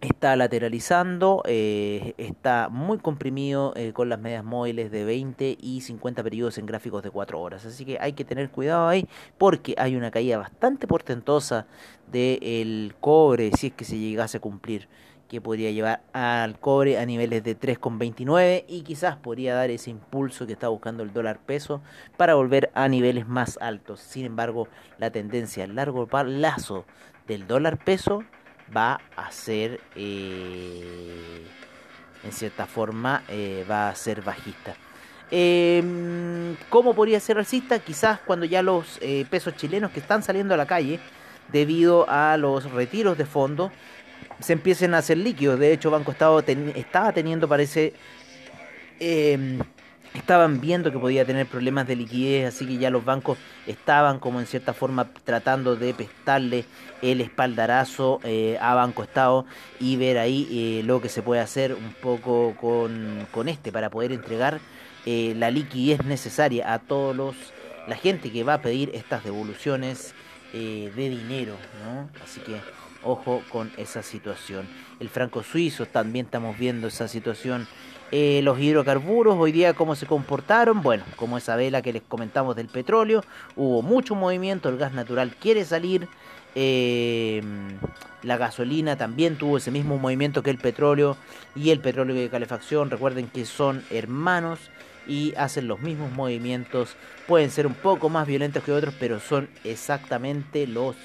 está 0.00 0.36
lateralizando, 0.36 1.42
eh, 1.46 2.14
está 2.18 2.68
muy 2.68 2.98
comprimido 2.98 3.72
eh, 3.76 3.92
con 3.92 4.08
las 4.08 4.20
medias 4.20 4.44
móviles 4.44 4.90
de 4.92 5.04
20 5.04 5.56
y 5.60 5.80
50 5.80 6.22
periodos 6.22 6.58
en 6.58 6.66
gráficos 6.66 7.02
de 7.02 7.10
4 7.10 7.40
horas. 7.40 7.64
Así 7.66 7.84
que 7.84 7.98
hay 8.00 8.12
que 8.12 8.24
tener 8.24 8.50
cuidado 8.50 8.86
ahí 8.86 9.08
porque 9.38 9.74
hay 9.76 9.96
una 9.96 10.10
caída 10.10 10.38
bastante 10.38 10.86
portentosa 10.86 11.66
del 12.10 12.94
cobre 13.00 13.50
si 13.56 13.68
es 13.68 13.72
que 13.72 13.84
se 13.84 13.98
llegase 13.98 14.38
a 14.38 14.40
cumplir 14.40 14.88
que 15.28 15.40
podría 15.42 15.70
llevar 15.70 16.00
al 16.12 16.58
cobre 16.58 16.98
a 16.98 17.04
niveles 17.04 17.44
de 17.44 17.58
3,29 17.58 18.64
y 18.66 18.80
quizás 18.82 19.16
podría 19.16 19.54
dar 19.54 19.70
ese 19.70 19.90
impulso 19.90 20.46
que 20.46 20.54
está 20.54 20.68
buscando 20.68 21.02
el 21.02 21.12
dólar 21.12 21.38
peso 21.38 21.82
para 22.16 22.34
volver 22.34 22.70
a 22.74 22.88
niveles 22.88 23.28
más 23.28 23.58
altos. 23.60 24.00
Sin 24.00 24.24
embargo, 24.24 24.68
la 24.96 25.10
tendencia 25.10 25.64
a 25.64 25.66
largo 25.66 26.06
plazo 26.06 26.86
del 27.26 27.46
dólar 27.46 27.76
peso 27.76 28.24
va 28.76 29.00
a 29.16 29.30
ser, 29.30 29.80
eh, 29.96 31.44
en 32.24 32.32
cierta 32.32 32.66
forma, 32.66 33.22
eh, 33.28 33.64
va 33.68 33.88
a 33.88 33.94
ser 33.94 34.22
bajista. 34.22 34.74
Em, 35.30 36.56
¿Cómo 36.70 36.94
podría 36.94 37.20
ser 37.20 37.38
alcista? 37.38 37.78
Quizás 37.78 38.20
cuando 38.20 38.46
ya 38.46 38.62
los 38.62 38.98
eh, 39.02 39.26
pesos 39.28 39.56
chilenos 39.56 39.90
que 39.90 40.00
están 40.00 40.22
saliendo 40.22 40.54
a 40.54 40.56
la 40.56 40.66
calle 40.66 41.00
debido 41.52 42.08
a 42.08 42.36
los 42.36 42.70
retiros 42.70 43.18
de 43.18 43.26
fondo 43.26 43.70
se 44.40 44.52
empiecen 44.54 44.94
a 44.94 44.98
hacer 44.98 45.18
líquidos. 45.18 45.58
De 45.58 45.72
hecho, 45.72 45.90
Banco 45.90 46.12
Estado 46.12 46.42
estaba 46.74 47.12
teniendo, 47.12 47.48
parece, 47.48 47.92
em, 49.00 49.58
estaban 50.14 50.60
viendo 50.60 50.90
que 50.90 50.98
podía 50.98 51.24
tener 51.24 51.46
problemas 51.46 51.86
de 51.86 51.96
liquidez, 51.96 52.54
así 52.54 52.66
que 52.66 52.78
ya 52.78 52.90
los 52.90 53.04
bancos 53.04 53.38
estaban 53.66 54.18
como 54.18 54.40
en 54.40 54.46
cierta 54.46 54.72
forma 54.72 55.08
tratando 55.24 55.76
de 55.76 55.94
prestarle 55.94 56.64
el 57.02 57.20
espaldarazo 57.20 58.20
eh, 58.24 58.58
a 58.60 58.74
Banco 58.74 59.02
Estado 59.02 59.46
y 59.78 59.96
ver 59.96 60.18
ahí 60.18 60.48
eh, 60.50 60.82
lo 60.84 61.00
que 61.00 61.08
se 61.08 61.22
puede 61.22 61.40
hacer 61.40 61.74
un 61.74 61.92
poco 62.00 62.54
con, 62.60 63.26
con 63.30 63.48
este 63.48 63.72
para 63.72 63.90
poder 63.90 64.12
entregar 64.12 64.60
eh, 65.06 65.34
la 65.36 65.50
liquidez 65.50 66.04
necesaria 66.04 66.72
a 66.72 66.78
todos 66.78 67.14
los 67.14 67.36
la 67.86 67.96
gente 67.96 68.30
que 68.30 68.44
va 68.44 68.54
a 68.54 68.62
pedir 68.62 68.90
estas 68.92 69.24
devoluciones 69.24 70.14
de 70.52 70.90
dinero. 70.90 71.54
Así 72.22 72.40
que 72.40 72.60
ojo 73.02 73.42
con 73.48 73.70
esa 73.78 74.02
situación. 74.02 74.66
El 75.00 75.08
franco 75.08 75.42
suizo 75.42 75.86
también 75.86 76.26
estamos 76.26 76.58
viendo 76.58 76.88
esa 76.88 77.08
situación 77.08 77.66
eh, 78.10 78.40
los 78.42 78.58
hidrocarburos, 78.58 79.36
hoy 79.38 79.52
día 79.52 79.74
cómo 79.74 79.94
se 79.94 80.06
comportaron, 80.06 80.82
bueno, 80.82 81.04
como 81.16 81.36
esa 81.36 81.56
vela 81.56 81.82
que 81.82 81.92
les 81.92 82.02
comentamos 82.02 82.56
del 82.56 82.68
petróleo, 82.68 83.22
hubo 83.56 83.82
mucho 83.82 84.14
movimiento, 84.14 84.68
el 84.68 84.78
gas 84.78 84.92
natural 84.92 85.34
quiere 85.34 85.64
salir, 85.64 86.08
eh, 86.54 87.42
la 88.22 88.36
gasolina 88.36 88.96
también 88.96 89.36
tuvo 89.36 89.58
ese 89.58 89.70
mismo 89.70 89.98
movimiento 89.98 90.42
que 90.42 90.50
el 90.50 90.58
petróleo 90.58 91.16
y 91.54 91.70
el 91.70 91.80
petróleo 91.80 92.16
de 92.16 92.30
calefacción, 92.30 92.90
recuerden 92.90 93.28
que 93.28 93.44
son 93.44 93.84
hermanos 93.90 94.58
y 95.06 95.34
hacen 95.36 95.68
los 95.68 95.80
mismos 95.80 96.10
movimientos, 96.12 96.96
pueden 97.26 97.50
ser 97.50 97.66
un 97.66 97.74
poco 97.74 98.08
más 98.08 98.26
violentos 98.26 98.64
que 98.64 98.72
otros, 98.72 98.94
pero 98.98 99.20
son 99.20 99.48
exactamente 99.64 100.66
los 100.66 100.96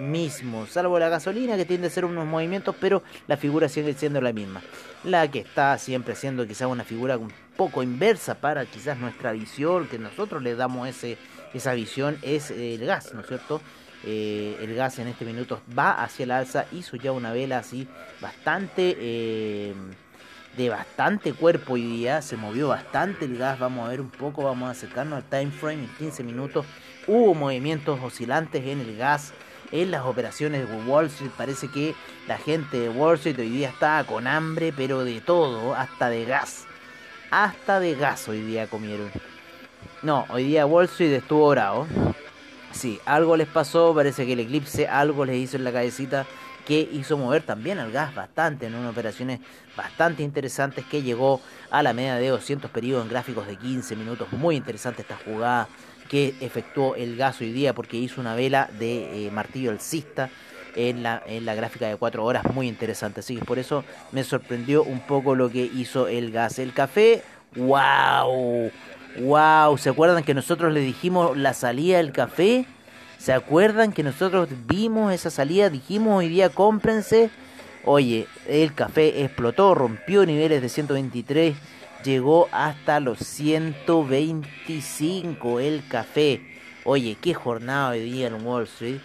mismo, 0.00 0.66
salvo 0.66 0.98
la 0.98 1.08
gasolina 1.08 1.56
que 1.56 1.64
tiende 1.64 1.86
a 1.86 1.90
ser 1.90 2.04
unos 2.04 2.26
movimientos, 2.26 2.74
pero 2.80 3.02
la 3.26 3.36
figura 3.36 3.68
sigue 3.68 3.94
siendo 3.94 4.20
la 4.20 4.32
misma. 4.32 4.62
La 5.04 5.30
que 5.30 5.40
está 5.40 5.76
siempre 5.78 6.14
siendo 6.16 6.46
quizás 6.46 6.68
una 6.68 6.84
figura 6.84 7.16
un 7.18 7.32
poco 7.56 7.82
inversa 7.82 8.34
para 8.34 8.66
quizás 8.66 8.98
nuestra 8.98 9.32
visión, 9.32 9.86
que 9.86 9.98
nosotros 9.98 10.42
le 10.42 10.54
damos 10.54 10.88
ese, 10.88 11.18
esa 11.54 11.74
visión, 11.74 12.18
es 12.22 12.50
el 12.50 12.84
gas, 12.84 13.12
¿no 13.14 13.20
es 13.20 13.26
cierto? 13.26 13.60
Eh, 14.04 14.56
el 14.62 14.74
gas 14.74 14.98
en 14.98 15.08
este 15.08 15.24
minuto 15.24 15.60
va 15.78 16.02
hacia 16.02 16.24
el 16.24 16.30
alza, 16.30 16.66
hizo 16.72 16.96
ya 16.96 17.12
una 17.12 17.32
vela 17.32 17.58
así 17.58 17.86
bastante... 18.20 18.96
Eh, 18.98 19.74
de 20.56 20.68
bastante 20.68 21.32
cuerpo 21.32 21.74
hoy 21.74 21.82
día, 21.82 22.22
se 22.22 22.36
movió 22.36 22.68
bastante 22.68 23.24
el 23.24 23.38
gas, 23.38 23.58
vamos 23.58 23.86
a 23.86 23.90
ver 23.90 24.00
un 24.00 24.10
poco, 24.10 24.42
vamos 24.44 24.68
a 24.68 24.72
acercarnos 24.72 25.18
al 25.18 25.24
time 25.24 25.50
frame 25.50 25.84
en 25.84 25.88
15 25.96 26.24
minutos, 26.24 26.66
hubo 27.06 27.34
movimientos 27.34 28.00
oscilantes 28.02 28.66
en 28.66 28.80
el 28.80 28.96
gas, 28.96 29.32
en 29.72 29.90
las 29.90 30.04
operaciones 30.04 30.68
de 30.68 30.74
Wall 30.82 31.06
Street. 31.06 31.30
Parece 31.36 31.68
que 31.68 31.94
la 32.26 32.38
gente 32.38 32.78
de 32.78 32.88
Wall 32.88 33.16
Street 33.16 33.38
hoy 33.38 33.50
día 33.50 33.68
está 33.68 34.04
con 34.04 34.26
hambre, 34.26 34.72
pero 34.76 35.04
de 35.04 35.20
todo, 35.20 35.74
hasta 35.74 36.08
de 36.08 36.24
gas. 36.24 36.66
Hasta 37.30 37.80
de 37.80 37.94
gas 37.94 38.28
hoy 38.28 38.40
día 38.40 38.66
comieron. 38.66 39.10
No, 40.02 40.26
hoy 40.30 40.44
día 40.44 40.66
Wall 40.66 40.86
Street 40.86 41.12
estuvo 41.12 41.48
bravo. 41.50 41.86
Sí, 42.72 43.00
algo 43.04 43.36
les 43.36 43.48
pasó, 43.48 43.94
parece 43.94 44.26
que 44.26 44.32
el 44.34 44.40
eclipse 44.40 44.86
algo 44.86 45.24
les 45.24 45.36
hizo 45.36 45.56
en 45.56 45.64
la 45.64 45.72
cabecita 45.72 46.26
que 46.66 46.88
hizo 46.92 47.16
mover 47.16 47.42
también 47.42 47.78
al 47.78 47.90
gas 47.90 48.14
bastante 48.14 48.66
en 48.66 48.74
unas 48.74 48.92
operaciones 48.92 49.40
bastante 49.76 50.22
interesantes 50.22 50.84
que 50.84 51.02
llegó 51.02 51.40
a 51.70 51.82
la 51.82 51.92
media 51.92 52.14
de 52.14 52.28
200 52.28 52.70
periodos 52.70 53.04
en 53.04 53.10
gráficos 53.10 53.46
de 53.46 53.56
15 53.56 53.96
minutos. 53.96 54.32
Muy 54.32 54.56
interesante 54.56 55.02
esta 55.02 55.16
jugada 55.16 55.68
que 56.10 56.34
efectuó 56.40 56.96
el 56.96 57.16
gas 57.16 57.40
hoy 57.40 57.52
día 57.52 57.72
porque 57.72 57.96
hizo 57.96 58.20
una 58.20 58.34
vela 58.34 58.68
de 58.80 59.26
eh, 59.26 59.30
martillo 59.30 59.70
alcista 59.70 60.28
en 60.74 61.04
la, 61.04 61.22
en 61.24 61.46
la 61.46 61.54
gráfica 61.54 61.86
de 61.86 61.96
4 61.96 62.24
horas 62.24 62.44
muy 62.52 62.66
interesante. 62.66 63.20
Así 63.20 63.36
que 63.36 63.44
por 63.44 63.60
eso 63.60 63.84
me 64.10 64.24
sorprendió 64.24 64.82
un 64.82 65.00
poco 65.00 65.36
lo 65.36 65.50
que 65.50 65.62
hizo 65.64 66.08
el 66.08 66.32
gas. 66.32 66.58
El 66.58 66.72
café, 66.72 67.22
wow, 67.54 68.70
wow. 69.20 69.78
¿Se 69.78 69.90
acuerdan 69.90 70.24
que 70.24 70.34
nosotros 70.34 70.72
le 70.72 70.80
dijimos 70.80 71.36
la 71.36 71.54
salida 71.54 71.98
del 71.98 72.10
café? 72.10 72.66
¿Se 73.18 73.32
acuerdan 73.32 73.92
que 73.92 74.02
nosotros 74.02 74.48
vimos 74.66 75.12
esa 75.12 75.30
salida? 75.30 75.70
Dijimos 75.70 76.18
hoy 76.18 76.28
día 76.28 76.48
cómprense. 76.48 77.30
Oye, 77.84 78.26
el 78.48 78.74
café 78.74 79.22
explotó, 79.22 79.76
rompió 79.76 80.26
niveles 80.26 80.60
de 80.60 80.68
123 80.68 81.54
llegó 82.04 82.48
hasta 82.52 83.00
los 83.00 83.18
125 83.18 85.60
el 85.60 85.86
café. 85.88 86.40
Oye, 86.84 87.16
qué 87.20 87.34
jornada 87.34 87.90
hoy 87.90 88.00
día 88.00 88.28
en 88.28 88.46
Wall 88.46 88.64
Street. 88.64 89.00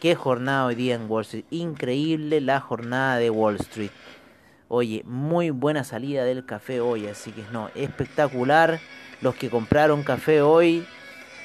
Qué 0.00 0.14
jornada 0.14 0.66
hoy 0.66 0.74
día 0.74 0.94
en 0.94 1.10
Wall 1.10 1.22
Street. 1.22 1.44
Increíble 1.50 2.40
la 2.40 2.60
jornada 2.60 3.16
de 3.16 3.30
Wall 3.30 3.56
Street. 3.56 3.90
Oye, 4.68 5.02
muy 5.04 5.50
buena 5.50 5.84
salida 5.84 6.24
del 6.24 6.44
café 6.44 6.80
hoy. 6.80 7.06
Así 7.06 7.32
que 7.32 7.42
no, 7.52 7.70
espectacular. 7.74 8.80
Los 9.22 9.34
que 9.34 9.48
compraron 9.48 10.02
café 10.02 10.42
hoy 10.42 10.86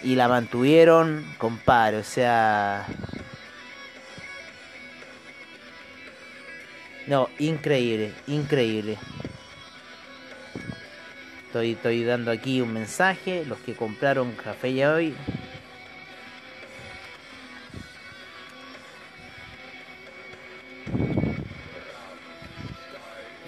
y 0.04 0.16
la 0.16 0.28
mantuvieron, 0.28 1.26
compadre. 1.38 1.98
O 1.98 2.04
sea... 2.04 2.86
No, 7.08 7.30
increíble, 7.40 8.14
increíble. 8.28 8.98
Estoy, 11.52 11.72
estoy 11.74 12.06
dando 12.06 12.32
aquí 12.32 12.62
un 12.62 12.72
mensaje. 12.72 13.44
Los 13.44 13.60
que 13.60 13.76
compraron 13.76 14.32
café 14.32 14.74
ya 14.74 14.94
hoy. 14.94 15.14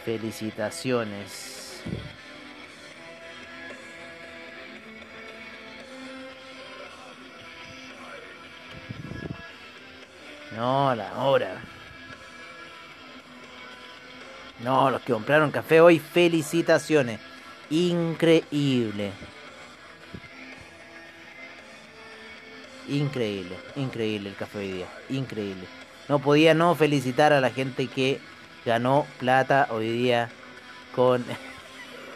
Felicitaciones. 0.04 1.82
No, 10.58 10.94
la 10.94 11.24
hora. 11.24 11.62
No, 14.60 14.92
los 14.92 15.02
que 15.04 15.14
compraron 15.14 15.52
café 15.52 15.80
hoy, 15.80 16.00
felicitaciones. 16.00 17.22
Increíble. 17.69 19.12
Increíble, 22.88 23.56
increíble 23.76 24.30
el 24.30 24.36
café 24.36 24.60
hoy 24.60 24.71
día, 24.71 24.88
increíble. 25.10 25.65
No 26.10 26.19
podía 26.19 26.54
no 26.54 26.76
felicitar 26.76 27.32
a 27.32 27.39
la 27.39 27.49
gente 27.49 27.88
que 27.88 28.19
ganó 28.65 29.08
plata 29.19 29.67
hoy 29.71 29.89
día 29.89 30.30
con... 30.93 31.23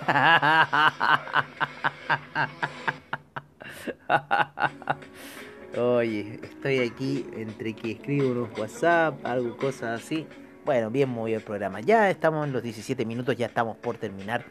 Oye, 5.77 6.39
estoy 6.43 6.79
aquí 6.79 7.25
entre 7.33 7.73
que 7.73 7.91
escribo 7.91 8.31
unos 8.31 8.49
WhatsApp, 8.57 9.25
algo, 9.25 9.55
cosas 9.55 10.01
así. 10.01 10.27
Bueno, 10.65 10.89
bien 10.89 11.10
movido 11.10 11.38
el 11.38 11.43
programa. 11.43 11.79
Ya 11.79 12.10
estamos 12.10 12.45
en 12.45 12.51
los 12.51 12.62
17 12.62 13.05
minutos, 13.05 13.38
ya 13.38 13.45
estamos 13.45 13.77
por 13.77 13.97
terminar. 13.97 14.43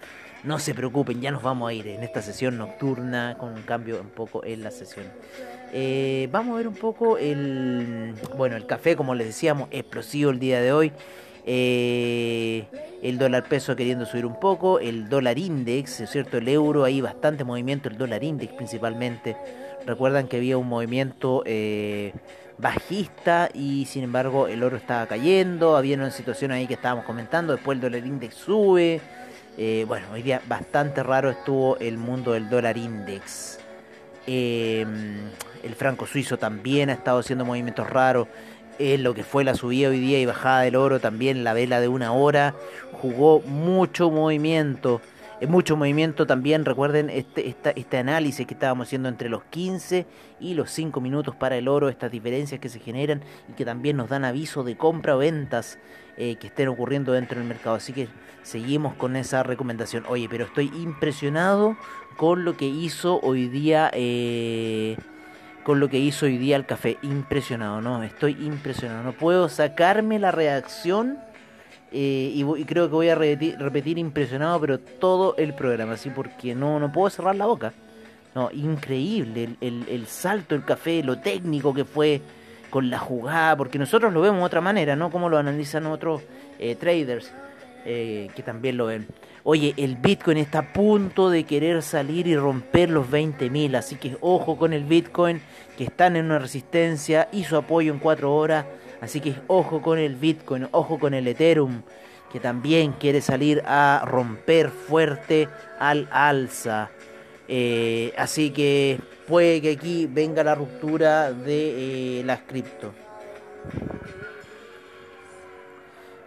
No 0.46 0.61
se 0.61 0.74
preocupen, 0.74 1.20
ya 1.20 1.32
nos 1.32 1.42
vamos 1.42 1.68
a 1.68 1.72
ir 1.72 1.88
en 1.88 2.04
esta 2.04 2.22
sesión 2.22 2.56
nocturna 2.56 3.37
con 3.37 3.52
un 3.52 3.62
cambio 3.62 4.00
un 4.00 4.11
poco 4.11 4.44
en 4.44 4.62
la 4.62 4.70
sesión. 4.70 5.06
Eh, 5.72 6.28
vamos 6.30 6.54
a 6.54 6.59
ver 6.59 6.68
un 6.68 6.76
poco 6.76 7.18
el, 7.18 8.14
bueno, 8.37 8.54
el 8.54 8.64
café, 8.64 8.94
como 8.94 9.16
les 9.16 9.26
decíamos, 9.26 9.68
explosivo 9.72 10.30
el 10.30 10.38
día 10.38 10.61
de 10.61 10.72
hoy. 10.72 10.92
Eh, 11.46 12.64
el 13.02 13.18
dólar 13.18 13.48
peso 13.48 13.74
queriendo 13.74 14.06
subir 14.06 14.24
un 14.24 14.38
poco, 14.38 14.78
el 14.78 15.09
dólar 15.09 15.37
index, 15.37 16.04
cierto, 16.09 16.38
el 16.38 16.46
euro, 16.46 16.85
hay 16.85 17.00
bastante 17.00 17.42
movimiento, 17.42 17.88
el 17.88 17.98
dólar 17.98 18.22
index 18.22 18.52
principalmente. 18.52 19.37
Recuerdan 19.85 20.28
que 20.28 20.37
había 20.37 20.59
un 20.59 20.68
movimiento 20.68 21.42
eh, 21.44 22.12
bajista 22.59 23.48
y 23.52 23.87
sin 23.87 24.04
embargo 24.04 24.46
el 24.46 24.62
oro 24.62 24.76
estaba 24.76 25.06
cayendo, 25.06 25.76
había 25.76 25.96
una 25.96 26.12
situación 26.12 26.52
ahí 26.52 26.68
que 26.68 26.74
estábamos 26.74 27.04
comentando, 27.04 27.52
después 27.52 27.76
el 27.76 27.82
dólar 27.82 28.06
index 28.06 28.37
sube, 28.37 29.00
eh, 29.59 29.85
bueno, 29.88 30.07
hoy 30.12 30.23
día 30.23 30.42
bastante 30.47 31.03
raro 31.03 31.31
estuvo 31.31 31.79
el 31.79 31.97
mundo 31.97 32.33
del 32.33 32.51
dólar 32.51 32.77
index. 32.77 33.59
Em, 34.27 35.31
el 35.62 35.75
franco 35.75 36.07
suizo 36.07 36.37
también 36.37 36.90
ha 36.90 36.92
estado 36.92 37.21
haciendo 37.21 37.45
movimientos 37.45 37.88
raros. 37.88 38.29
Es 38.79 39.01
lo 39.01 39.14
que 39.14 39.25
fue 39.25 39.45
la 39.45 39.55
subida 39.55 39.88
hoy 39.88 40.01
día 40.01 40.21
y 40.21 40.27
bajada 40.27 40.62
del 40.62 40.77
oro 40.77 41.01
también, 41.01 41.45
la 41.45 41.55
vela 41.55 41.81
de 41.81 41.88
una 41.88 42.12
hora, 42.12 42.55
jugó 42.92 43.40
mucho 43.40 44.11
movimiento 44.11 45.01
mucho 45.47 45.77
movimiento 45.77 46.27
también, 46.27 46.64
recuerden 46.64 47.11
este, 47.11 47.55
este 47.77 47.99
análisis 47.99 48.47
que 48.47 48.55
estábamos 48.55 48.88
haciendo 48.88 49.11
entre 49.11 49.29
los 49.29 49.45
15 49.45 50.07
y 50.40 50.55
los 50.55 50.71
5 50.71 51.01
minutos 51.01 51.37
para 51.37 51.59
el 51.59 51.69
oro, 51.69 51.90
estas 51.90 52.11
diferencias 52.11 52.59
que 52.59 52.71
se 52.71 52.81
generan 52.81 53.23
y 53.49 53.53
que 53.53 53.66
también 53.66 53.99
nos 53.99 54.09
dan 54.09 54.25
aviso 54.25 54.64
de 54.64 54.79
compra 54.79 55.14
o 55.14 55.19
ventas 55.19 55.79
eh, 56.16 56.37
que 56.37 56.48
estén 56.48 56.68
ocurriendo 56.68 57.12
dentro 57.12 57.38
del 57.38 57.48
mercado. 57.48 57.76
Así 57.76 57.92
que 57.92 58.09
seguimos 58.42 58.94
con 58.94 59.16
esa 59.16 59.42
recomendación. 59.42 60.05
Oye, 60.09 60.29
pero 60.31 60.44
estoy 60.44 60.66
impresionado 60.76 61.76
con 62.16 62.44
lo 62.44 62.57
que 62.57 62.66
hizo 62.66 63.20
hoy 63.20 63.48
día... 63.48 63.90
Eh, 63.92 64.96
con 65.64 65.81
lo 65.81 65.88
que 65.88 65.98
hizo 65.98 66.26
hoy 66.26 66.38
día 66.38 66.55
el 66.55 66.64
café. 66.64 66.96
Impresionado, 67.02 67.81
¿no? 67.81 68.00
Estoy 68.05 68.37
impresionado. 68.40 69.02
No 69.02 69.12
puedo 69.12 69.48
sacarme 69.48 70.20
la 70.20 70.31
reacción 70.31 71.18
eh, 71.92 72.33
y, 72.35 72.64
creo 72.64 72.88
que 72.88 72.94
voy 72.94 73.09
a 73.09 73.14
repetir, 73.14 73.98
impresionado, 73.98 74.61
pero 74.61 74.79
todo 74.79 75.37
el 75.38 75.55
programa, 75.55 75.94
así 75.94 76.11
porque 76.11 76.55
no, 76.55 76.81
no 76.81 76.92
puedo 76.92 77.11
cerrar 77.11 77.37
la 77.37 77.46
boca. 77.46 77.72
No, 78.35 78.50
increíble 78.52 79.57
el, 79.62 80.07
salto 80.07 80.55
del 80.55 80.64
café, 80.64 81.02
lo 81.02 81.18
técnico 81.20 81.72
que 81.72 81.87
fue 81.87 82.20
con 82.76 82.90
la 82.90 82.98
jugada, 82.98 83.56
porque 83.56 83.78
nosotros 83.78 84.12
lo 84.12 84.20
vemos 84.20 84.40
de 84.40 84.44
otra 84.44 84.60
manera, 84.60 84.96
¿no? 84.96 85.10
Como 85.10 85.30
lo 85.30 85.38
analizan 85.38 85.86
otros 85.86 86.20
eh, 86.58 86.74
traders 86.74 87.32
eh, 87.86 88.28
que 88.36 88.42
también 88.42 88.76
lo 88.76 88.84
ven. 88.84 89.06
Oye, 89.44 89.72
el 89.78 89.96
Bitcoin 89.96 90.36
está 90.36 90.58
a 90.58 90.72
punto 90.74 91.30
de 91.30 91.44
querer 91.44 91.82
salir 91.82 92.26
y 92.26 92.36
romper 92.36 92.90
los 92.90 93.06
20.000, 93.08 93.76
así 93.76 93.96
que 93.96 94.18
ojo 94.20 94.58
con 94.58 94.74
el 94.74 94.84
Bitcoin, 94.84 95.40
que 95.78 95.84
están 95.84 96.16
en 96.16 96.26
una 96.26 96.38
resistencia, 96.38 97.28
hizo 97.32 97.56
apoyo 97.56 97.90
en 97.94 97.98
4 97.98 98.34
horas 98.34 98.66
Así 99.00 99.20
que 99.20 99.36
ojo 99.46 99.80
con 99.80 99.98
el 99.98 100.16
Bitcoin, 100.16 100.68
ojo 100.72 100.98
con 100.98 101.14
el 101.14 101.26
Ethereum, 101.26 101.80
que 102.30 102.40
también 102.40 102.92
quiere 102.92 103.22
salir 103.22 103.62
a 103.64 104.02
romper 104.06 104.68
fuerte 104.68 105.48
al 105.78 106.08
alza. 106.10 106.90
Eh, 107.48 108.12
así 108.18 108.50
que 108.50 108.98
puede 109.26 109.60
que 109.60 109.72
aquí 109.72 110.06
venga 110.06 110.44
la 110.44 110.54
ruptura 110.54 111.32
de 111.32 112.20
eh, 112.20 112.24
las 112.24 112.40
cripto. 112.40 112.92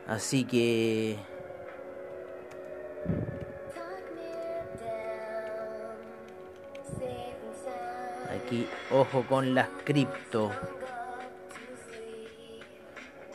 Así 0.08 0.44
que... 0.44 1.18
Aquí, 8.30 8.68
ojo 8.92 9.24
con 9.28 9.54
las 9.54 9.70
cripto. 9.84 10.52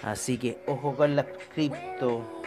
Así 0.02 0.36
que 0.36 0.58
ojo 0.66 0.96
con 0.96 1.16
las 1.16 1.26
cripto. 1.54 2.42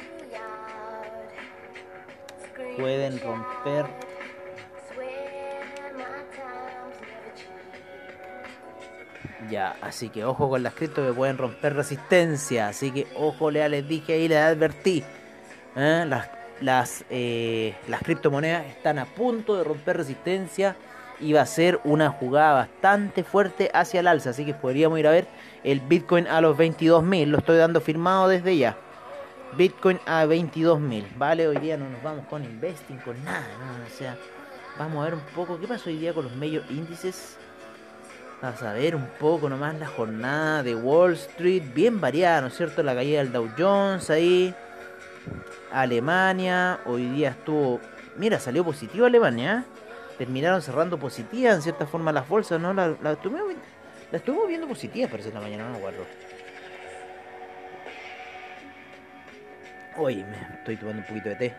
Pueden 2.77 3.19
romper. 3.19 4.06
Ya, 9.49 9.75
así 9.81 10.09
que 10.09 10.25
ojo 10.25 10.49
con 10.49 10.63
las 10.63 10.73
cripto 10.73 11.05
que 11.05 11.13
pueden 11.13 11.37
romper 11.37 11.75
resistencia. 11.75 12.67
Así 12.67 12.91
que 12.91 13.07
ojo, 13.15 13.51
ya 13.51 13.67
les 13.69 13.87
dije 13.87 14.13
ahí, 14.13 14.27
les 14.27 14.39
advertí. 14.39 15.03
¿eh? 15.75 16.05
Las, 16.07 16.29
las, 16.61 17.05
eh, 17.09 17.75
las 17.87 18.01
criptomonedas 18.01 18.65
están 18.65 18.99
a 18.99 19.05
punto 19.05 19.55
de 19.57 19.63
romper 19.63 19.97
resistencia 19.97 20.75
y 21.19 21.33
va 21.33 21.41
a 21.41 21.45
ser 21.45 21.79
una 21.83 22.09
jugada 22.09 22.53
bastante 22.53 23.23
fuerte 23.23 23.71
hacia 23.73 23.99
el 23.99 24.07
alza. 24.07 24.31
Así 24.31 24.45
que 24.45 24.53
podríamos 24.53 24.99
ir 24.99 25.07
a 25.07 25.11
ver 25.11 25.27
el 25.63 25.79
Bitcoin 25.79 26.27
a 26.27 26.41
los 26.41 26.57
22.000. 26.57 27.27
Lo 27.27 27.39
estoy 27.39 27.57
dando 27.57 27.81
firmado 27.81 28.27
desde 28.27 28.57
ya. 28.57 28.77
Bitcoin 29.55 29.99
a 30.05 30.25
22.000. 30.25 31.17
Vale, 31.17 31.47
hoy 31.47 31.57
día 31.57 31.77
no 31.77 31.89
nos 31.89 32.03
vamos 32.03 32.25
con 32.27 32.43
investing, 32.43 32.97
con 32.97 33.23
nada. 33.23 33.45
O 33.85 33.97
sea, 33.97 34.17
Vamos 34.77 35.01
a 35.01 35.05
ver 35.05 35.15
un 35.15 35.21
poco 35.35 35.59
qué 35.59 35.67
pasó 35.67 35.89
hoy 35.89 35.97
día 35.97 36.13
con 36.13 36.25
los 36.25 36.35
major 36.35 36.63
índices. 36.69 37.37
Vamos 38.39 38.61
a 38.61 38.71
ver 38.73 38.95
un 38.95 39.07
poco 39.19 39.49
nomás 39.49 39.79
la 39.79 39.87
jornada 39.87 40.61
de 40.61 40.75
Wall 40.75 41.13
Street, 41.13 41.63
bien 41.73 41.99
variada, 41.99 42.41
¿no 42.41 42.47
es 42.47 42.55
cierto? 42.55 42.83
La 42.83 42.93
caída 42.93 43.17
del 43.17 43.31
Dow 43.31 43.49
Jones 43.57 44.11
ahí. 44.11 44.53
Alemania, 45.71 46.79
hoy 46.85 47.07
día 47.09 47.29
estuvo... 47.29 47.81
Mira, 48.15 48.39
salió 48.39 48.63
positivo 48.63 49.07
Alemania. 49.07 49.65
¿eh? 49.65 50.15
Terminaron 50.19 50.61
cerrando 50.61 50.99
positiva 50.99 51.51
en 51.51 51.63
cierta 51.63 51.87
forma 51.87 52.11
las 52.11 52.29
bolsas, 52.29 52.61
¿no? 52.61 52.75
La, 52.75 52.95
la, 53.01 53.13
estuvimos, 53.13 54.47
viendo 54.47 54.67
positiva, 54.67 55.09
parece, 55.09 55.29
en 55.29 55.35
la 55.35 55.41
mañana, 55.41 55.63
no 55.65 55.71
me 55.71 55.77
acuerdo. 55.77 56.05
Oye, 59.97 60.23
me 60.23 60.57
estoy 60.57 60.77
tomando 60.77 61.01
un 61.01 61.07
poquito 61.07 61.29
de 61.29 61.35
té. 61.35 61.55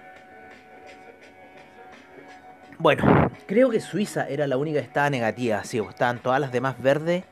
Bueno, 2.80 3.32
creo 3.46 3.70
que 3.70 3.80
Suiza 3.80 4.28
era 4.28 4.46
la 4.46 4.56
única 4.56 4.78
que 4.78 4.86
estaba 4.86 5.10
negativa, 5.10 5.64
sí, 5.64 5.78
estaban 5.78 6.22
todas 6.22 6.40
las 6.40 6.52
demás 6.52 6.80
verdes 6.80 7.24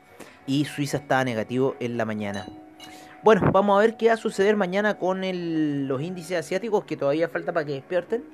y 0.45 0.65
Suiza 0.65 0.97
estaba 0.97 1.23
negativo 1.23 1.77
en 1.79 1.95
la 1.95 2.03
mañana. 2.03 2.45
Bueno, 3.23 3.49
vamos 3.53 3.77
a 3.77 3.81
ver 3.81 3.95
qué 3.95 4.07
va 4.07 4.15
a 4.15 4.17
suceder 4.17 4.57
mañana 4.57 4.97
con 4.97 5.21
los 5.87 6.01
índices 6.01 6.37
asiáticos 6.37 6.83
que 6.83 6.97
todavía 6.97 7.29
falta 7.29 7.53
para 7.53 7.65
que 7.65 7.73
despierten. 7.73 8.25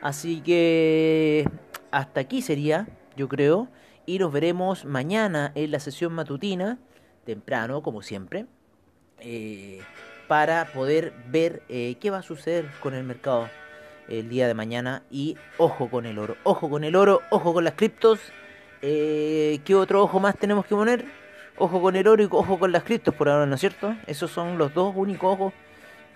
Así 0.00 0.42
que 0.42 1.44
hasta 1.90 2.20
aquí 2.20 2.40
sería, 2.40 2.86
yo 3.16 3.28
creo. 3.28 3.68
Y 4.06 4.20
nos 4.20 4.32
veremos 4.32 4.84
mañana 4.84 5.50
en 5.56 5.72
la 5.72 5.80
sesión 5.80 6.12
matutina, 6.12 6.78
temprano, 7.24 7.82
como 7.82 8.00
siempre. 8.00 8.46
Eh, 9.18 9.80
para 10.28 10.66
poder 10.66 11.12
ver 11.28 11.62
eh, 11.68 11.96
qué 12.00 12.10
va 12.10 12.18
a 12.18 12.22
suceder 12.22 12.70
con 12.80 12.94
el 12.94 13.02
mercado 13.02 13.48
el 14.10 14.28
día 14.28 14.46
de 14.46 14.54
mañana. 14.54 15.02
Y 15.10 15.36
ojo 15.56 15.88
con 15.88 16.06
el 16.06 16.18
oro, 16.18 16.36
ojo 16.42 16.68
con 16.68 16.84
el 16.84 16.96
oro, 16.96 17.22
ojo 17.30 17.54
con 17.54 17.64
las 17.64 17.74
criptos. 17.74 18.20
Eh, 18.82 19.60
¿Qué 19.64 19.74
otro 19.74 20.02
ojo 20.02 20.20
más 20.20 20.36
tenemos 20.36 20.66
que 20.66 20.74
poner? 20.74 21.04
Ojo 21.56 21.80
con 21.80 21.96
el 21.96 22.06
oro 22.06 22.22
y 22.22 22.28
ojo 22.30 22.58
con 22.58 22.72
las 22.72 22.82
criptos 22.82 23.14
por 23.14 23.28
ahora, 23.28 23.46
¿no 23.46 23.54
es 23.54 23.60
cierto? 23.60 23.94
Esos 24.06 24.30
son 24.30 24.58
los 24.58 24.72
dos 24.74 24.94
únicos 24.96 25.34
ojos 25.34 25.52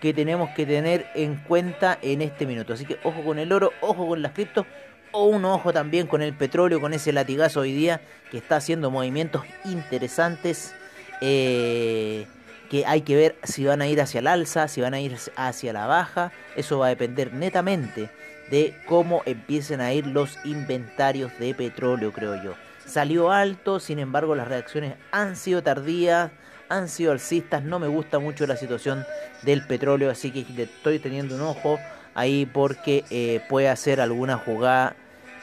que 0.01 0.13
tenemos 0.13 0.51
que 0.51 0.67
tener 0.67 1.07
en 1.15 1.37
cuenta 1.37 1.99
en 2.03 2.23
este 2.23 2.47
minuto. 2.47 2.73
Así 2.73 2.85
que 2.85 2.99
ojo 3.05 3.23
con 3.23 3.39
el 3.39 3.53
oro, 3.53 3.73
ojo 3.81 4.07
con 4.07 4.23
las 4.23 4.33
criptos, 4.33 4.67
o 5.13 5.27
un 5.27 5.45
ojo 5.45 5.73
también 5.73 6.07
con 6.07 6.23
el 6.23 6.35
petróleo, 6.35 6.81
con 6.81 6.93
ese 6.93 7.13
latigazo 7.13 7.61
hoy 7.61 7.73
día 7.73 8.01
que 8.31 8.39
está 8.39 8.57
haciendo 8.57 8.91
movimientos 8.91 9.45
interesantes. 9.65 10.75
Eh, 11.21 12.27
que 12.71 12.87
hay 12.87 13.03
que 13.03 13.17
ver 13.17 13.37
si 13.43 13.65
van 13.65 13.83
a 13.83 13.89
ir 13.89 14.01
hacia 14.01 14.21
el 14.21 14.27
alza, 14.27 14.69
si 14.69 14.81
van 14.81 14.95
a 14.95 15.01
ir 15.01 15.17
hacia 15.37 15.73
la 15.73 15.87
baja. 15.87 16.33
Eso 16.57 16.79
va 16.79 16.87
a 16.87 16.91
depender 16.91 17.33
netamente 17.33 18.11
de 18.51 18.77
cómo 18.87 19.23
empiecen 19.27 19.81
a 19.81 19.93
ir 19.93 20.07
los 20.07 20.39
inventarios 20.45 21.33
de 21.39 21.55
petróleo, 21.55 22.13
creo 22.13 22.43
yo. 22.43 22.55
Salió 22.87 23.33
alto, 23.33 23.81
sin 23.81 23.99
embargo 23.99 24.35
las 24.35 24.49
reacciones 24.49 24.95
han 25.11 25.37
sido 25.37 25.63
tardías, 25.63 26.31
han 26.69 26.89
sido 26.89 27.13
alcistas. 27.13 27.63
No 27.63 27.79
me 27.79 27.89
gusta 27.89 28.19
mucho 28.19 28.47
la 28.47 28.57
situación 28.57 29.05
del 29.43 29.67
petróleo, 29.67 30.11
así 30.11 30.31
que 30.31 30.63
estoy 30.63 30.99
teniendo 30.99 31.35
un 31.35 31.43
ojo 31.43 31.79
ahí 32.15 32.47
porque 32.47 33.05
eh, 33.11 33.41
puede 33.49 33.69
hacer 33.69 34.01
alguna 34.01 34.37
jugada 34.37 34.97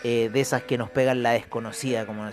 eh, 0.04 0.30
de 0.32 0.42
esas 0.42 0.64
que 0.64 0.78
nos 0.78 0.90
pegan 0.90 1.22
la 1.22 1.32
desconocida, 1.32 2.06
como 2.06 2.26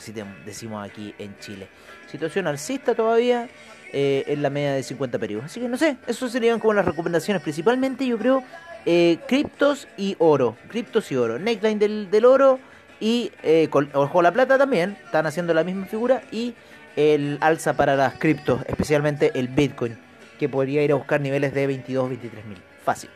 decimos 0.44 0.88
aquí 0.88 1.14
en 1.18 1.38
Chile. 1.38 1.68
Situación 2.10 2.46
alcista 2.46 2.94
todavía, 2.94 3.48
eh, 3.92 4.24
en 4.26 4.42
la 4.42 4.50
media 4.50 4.72
de 4.72 4.82
50 4.82 5.18
periodos. 5.18 5.46
Así 5.46 5.60
que 5.60 5.68
no 5.68 5.76
sé, 5.76 5.96
eso 6.06 6.28
serían 6.28 6.60
como 6.60 6.74
las 6.74 6.84
recomendaciones. 6.84 7.42
Principalmente 7.42 8.06
yo 8.06 8.18
creo 8.18 8.42
eh, 8.86 9.18
criptos 9.26 9.88
y 9.96 10.16
oro. 10.18 10.56
Criptos 10.68 11.10
y 11.10 11.16
oro. 11.16 11.38
Neckline 11.38 11.78
del, 11.78 12.10
del 12.10 12.24
oro 12.24 12.58
y 13.00 13.32
eh, 13.42 13.68
ojo 13.94 14.22
la 14.22 14.32
plata 14.32 14.58
también. 14.58 14.96
Están 15.04 15.26
haciendo 15.26 15.54
la 15.54 15.64
misma 15.64 15.86
figura. 15.86 16.22
Y 16.30 16.54
el 16.96 17.38
alza 17.40 17.74
para 17.74 17.96
las 17.96 18.14
criptos, 18.14 18.60
especialmente 18.66 19.30
el 19.34 19.48
Bitcoin, 19.48 19.96
que 20.38 20.48
podría 20.48 20.82
ir 20.82 20.92
a 20.92 20.96
buscar 20.96 21.20
niveles 21.20 21.54
de 21.54 21.66
22, 21.66 22.08
23 22.08 22.44
mil. 22.44 22.58
Fácil. 22.84 23.10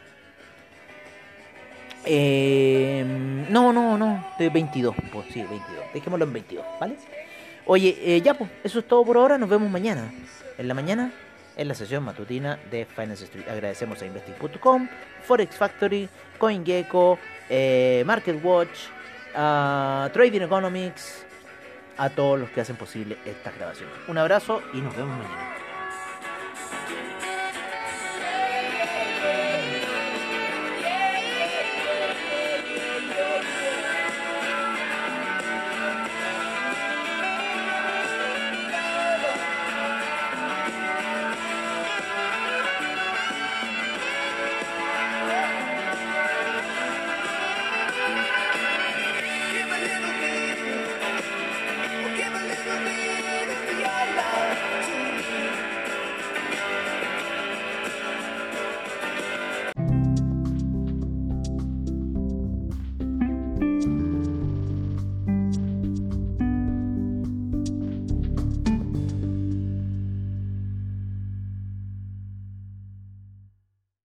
Eh, 2.05 3.05
no, 3.51 3.73
no, 3.73 3.99
no, 3.99 4.27
de 4.39 4.49
22. 4.49 4.95
Pues 5.13 5.27
sí, 5.33 5.41
22. 5.41 5.63
Dejémoslo 5.95 6.25
en 6.25 6.33
22, 6.33 6.65
¿vale? 6.81 6.97
Oye, 7.67 7.97
eh, 8.01 8.21
ya 8.21 8.35
pues, 8.35 8.51
eso 8.65 8.79
es 8.79 8.89
todo 8.89 9.05
por 9.05 9.17
ahora. 9.17 9.39
Nos 9.39 9.49
vemos 9.49 9.71
mañana 9.71 10.13
en 10.63 10.69
la 10.69 10.75
mañana 10.75 11.13
en 11.57 11.69
la 11.69 11.75
sesión 11.75 12.03
matutina 12.03 12.59
de 12.71 12.87
Finance 12.87 13.25
Street. 13.25 13.49
Agradecemos 13.49 14.01
a 14.01 14.07
Investing.com, 14.07 14.89
Forex 15.23 15.57
Factory, 15.57 16.09
CoinGecko, 16.39 17.19
eh, 17.51 18.03
MarketWatch, 18.07 18.89
a 19.35 20.09
Trading 20.13 20.41
Economics, 20.41 21.27
a 21.99 22.09
todos 22.09 22.41
los 22.41 22.51
que 22.51 22.63
hacen 22.63 22.77
posible 22.77 23.19
esta 23.27 23.51
grabación. 23.51 23.91
Un 24.09 24.19
abrazo 24.19 24.63
y 24.73 24.79
nos 24.79 24.97
vemos 24.97 25.17
mañana. 25.19 25.62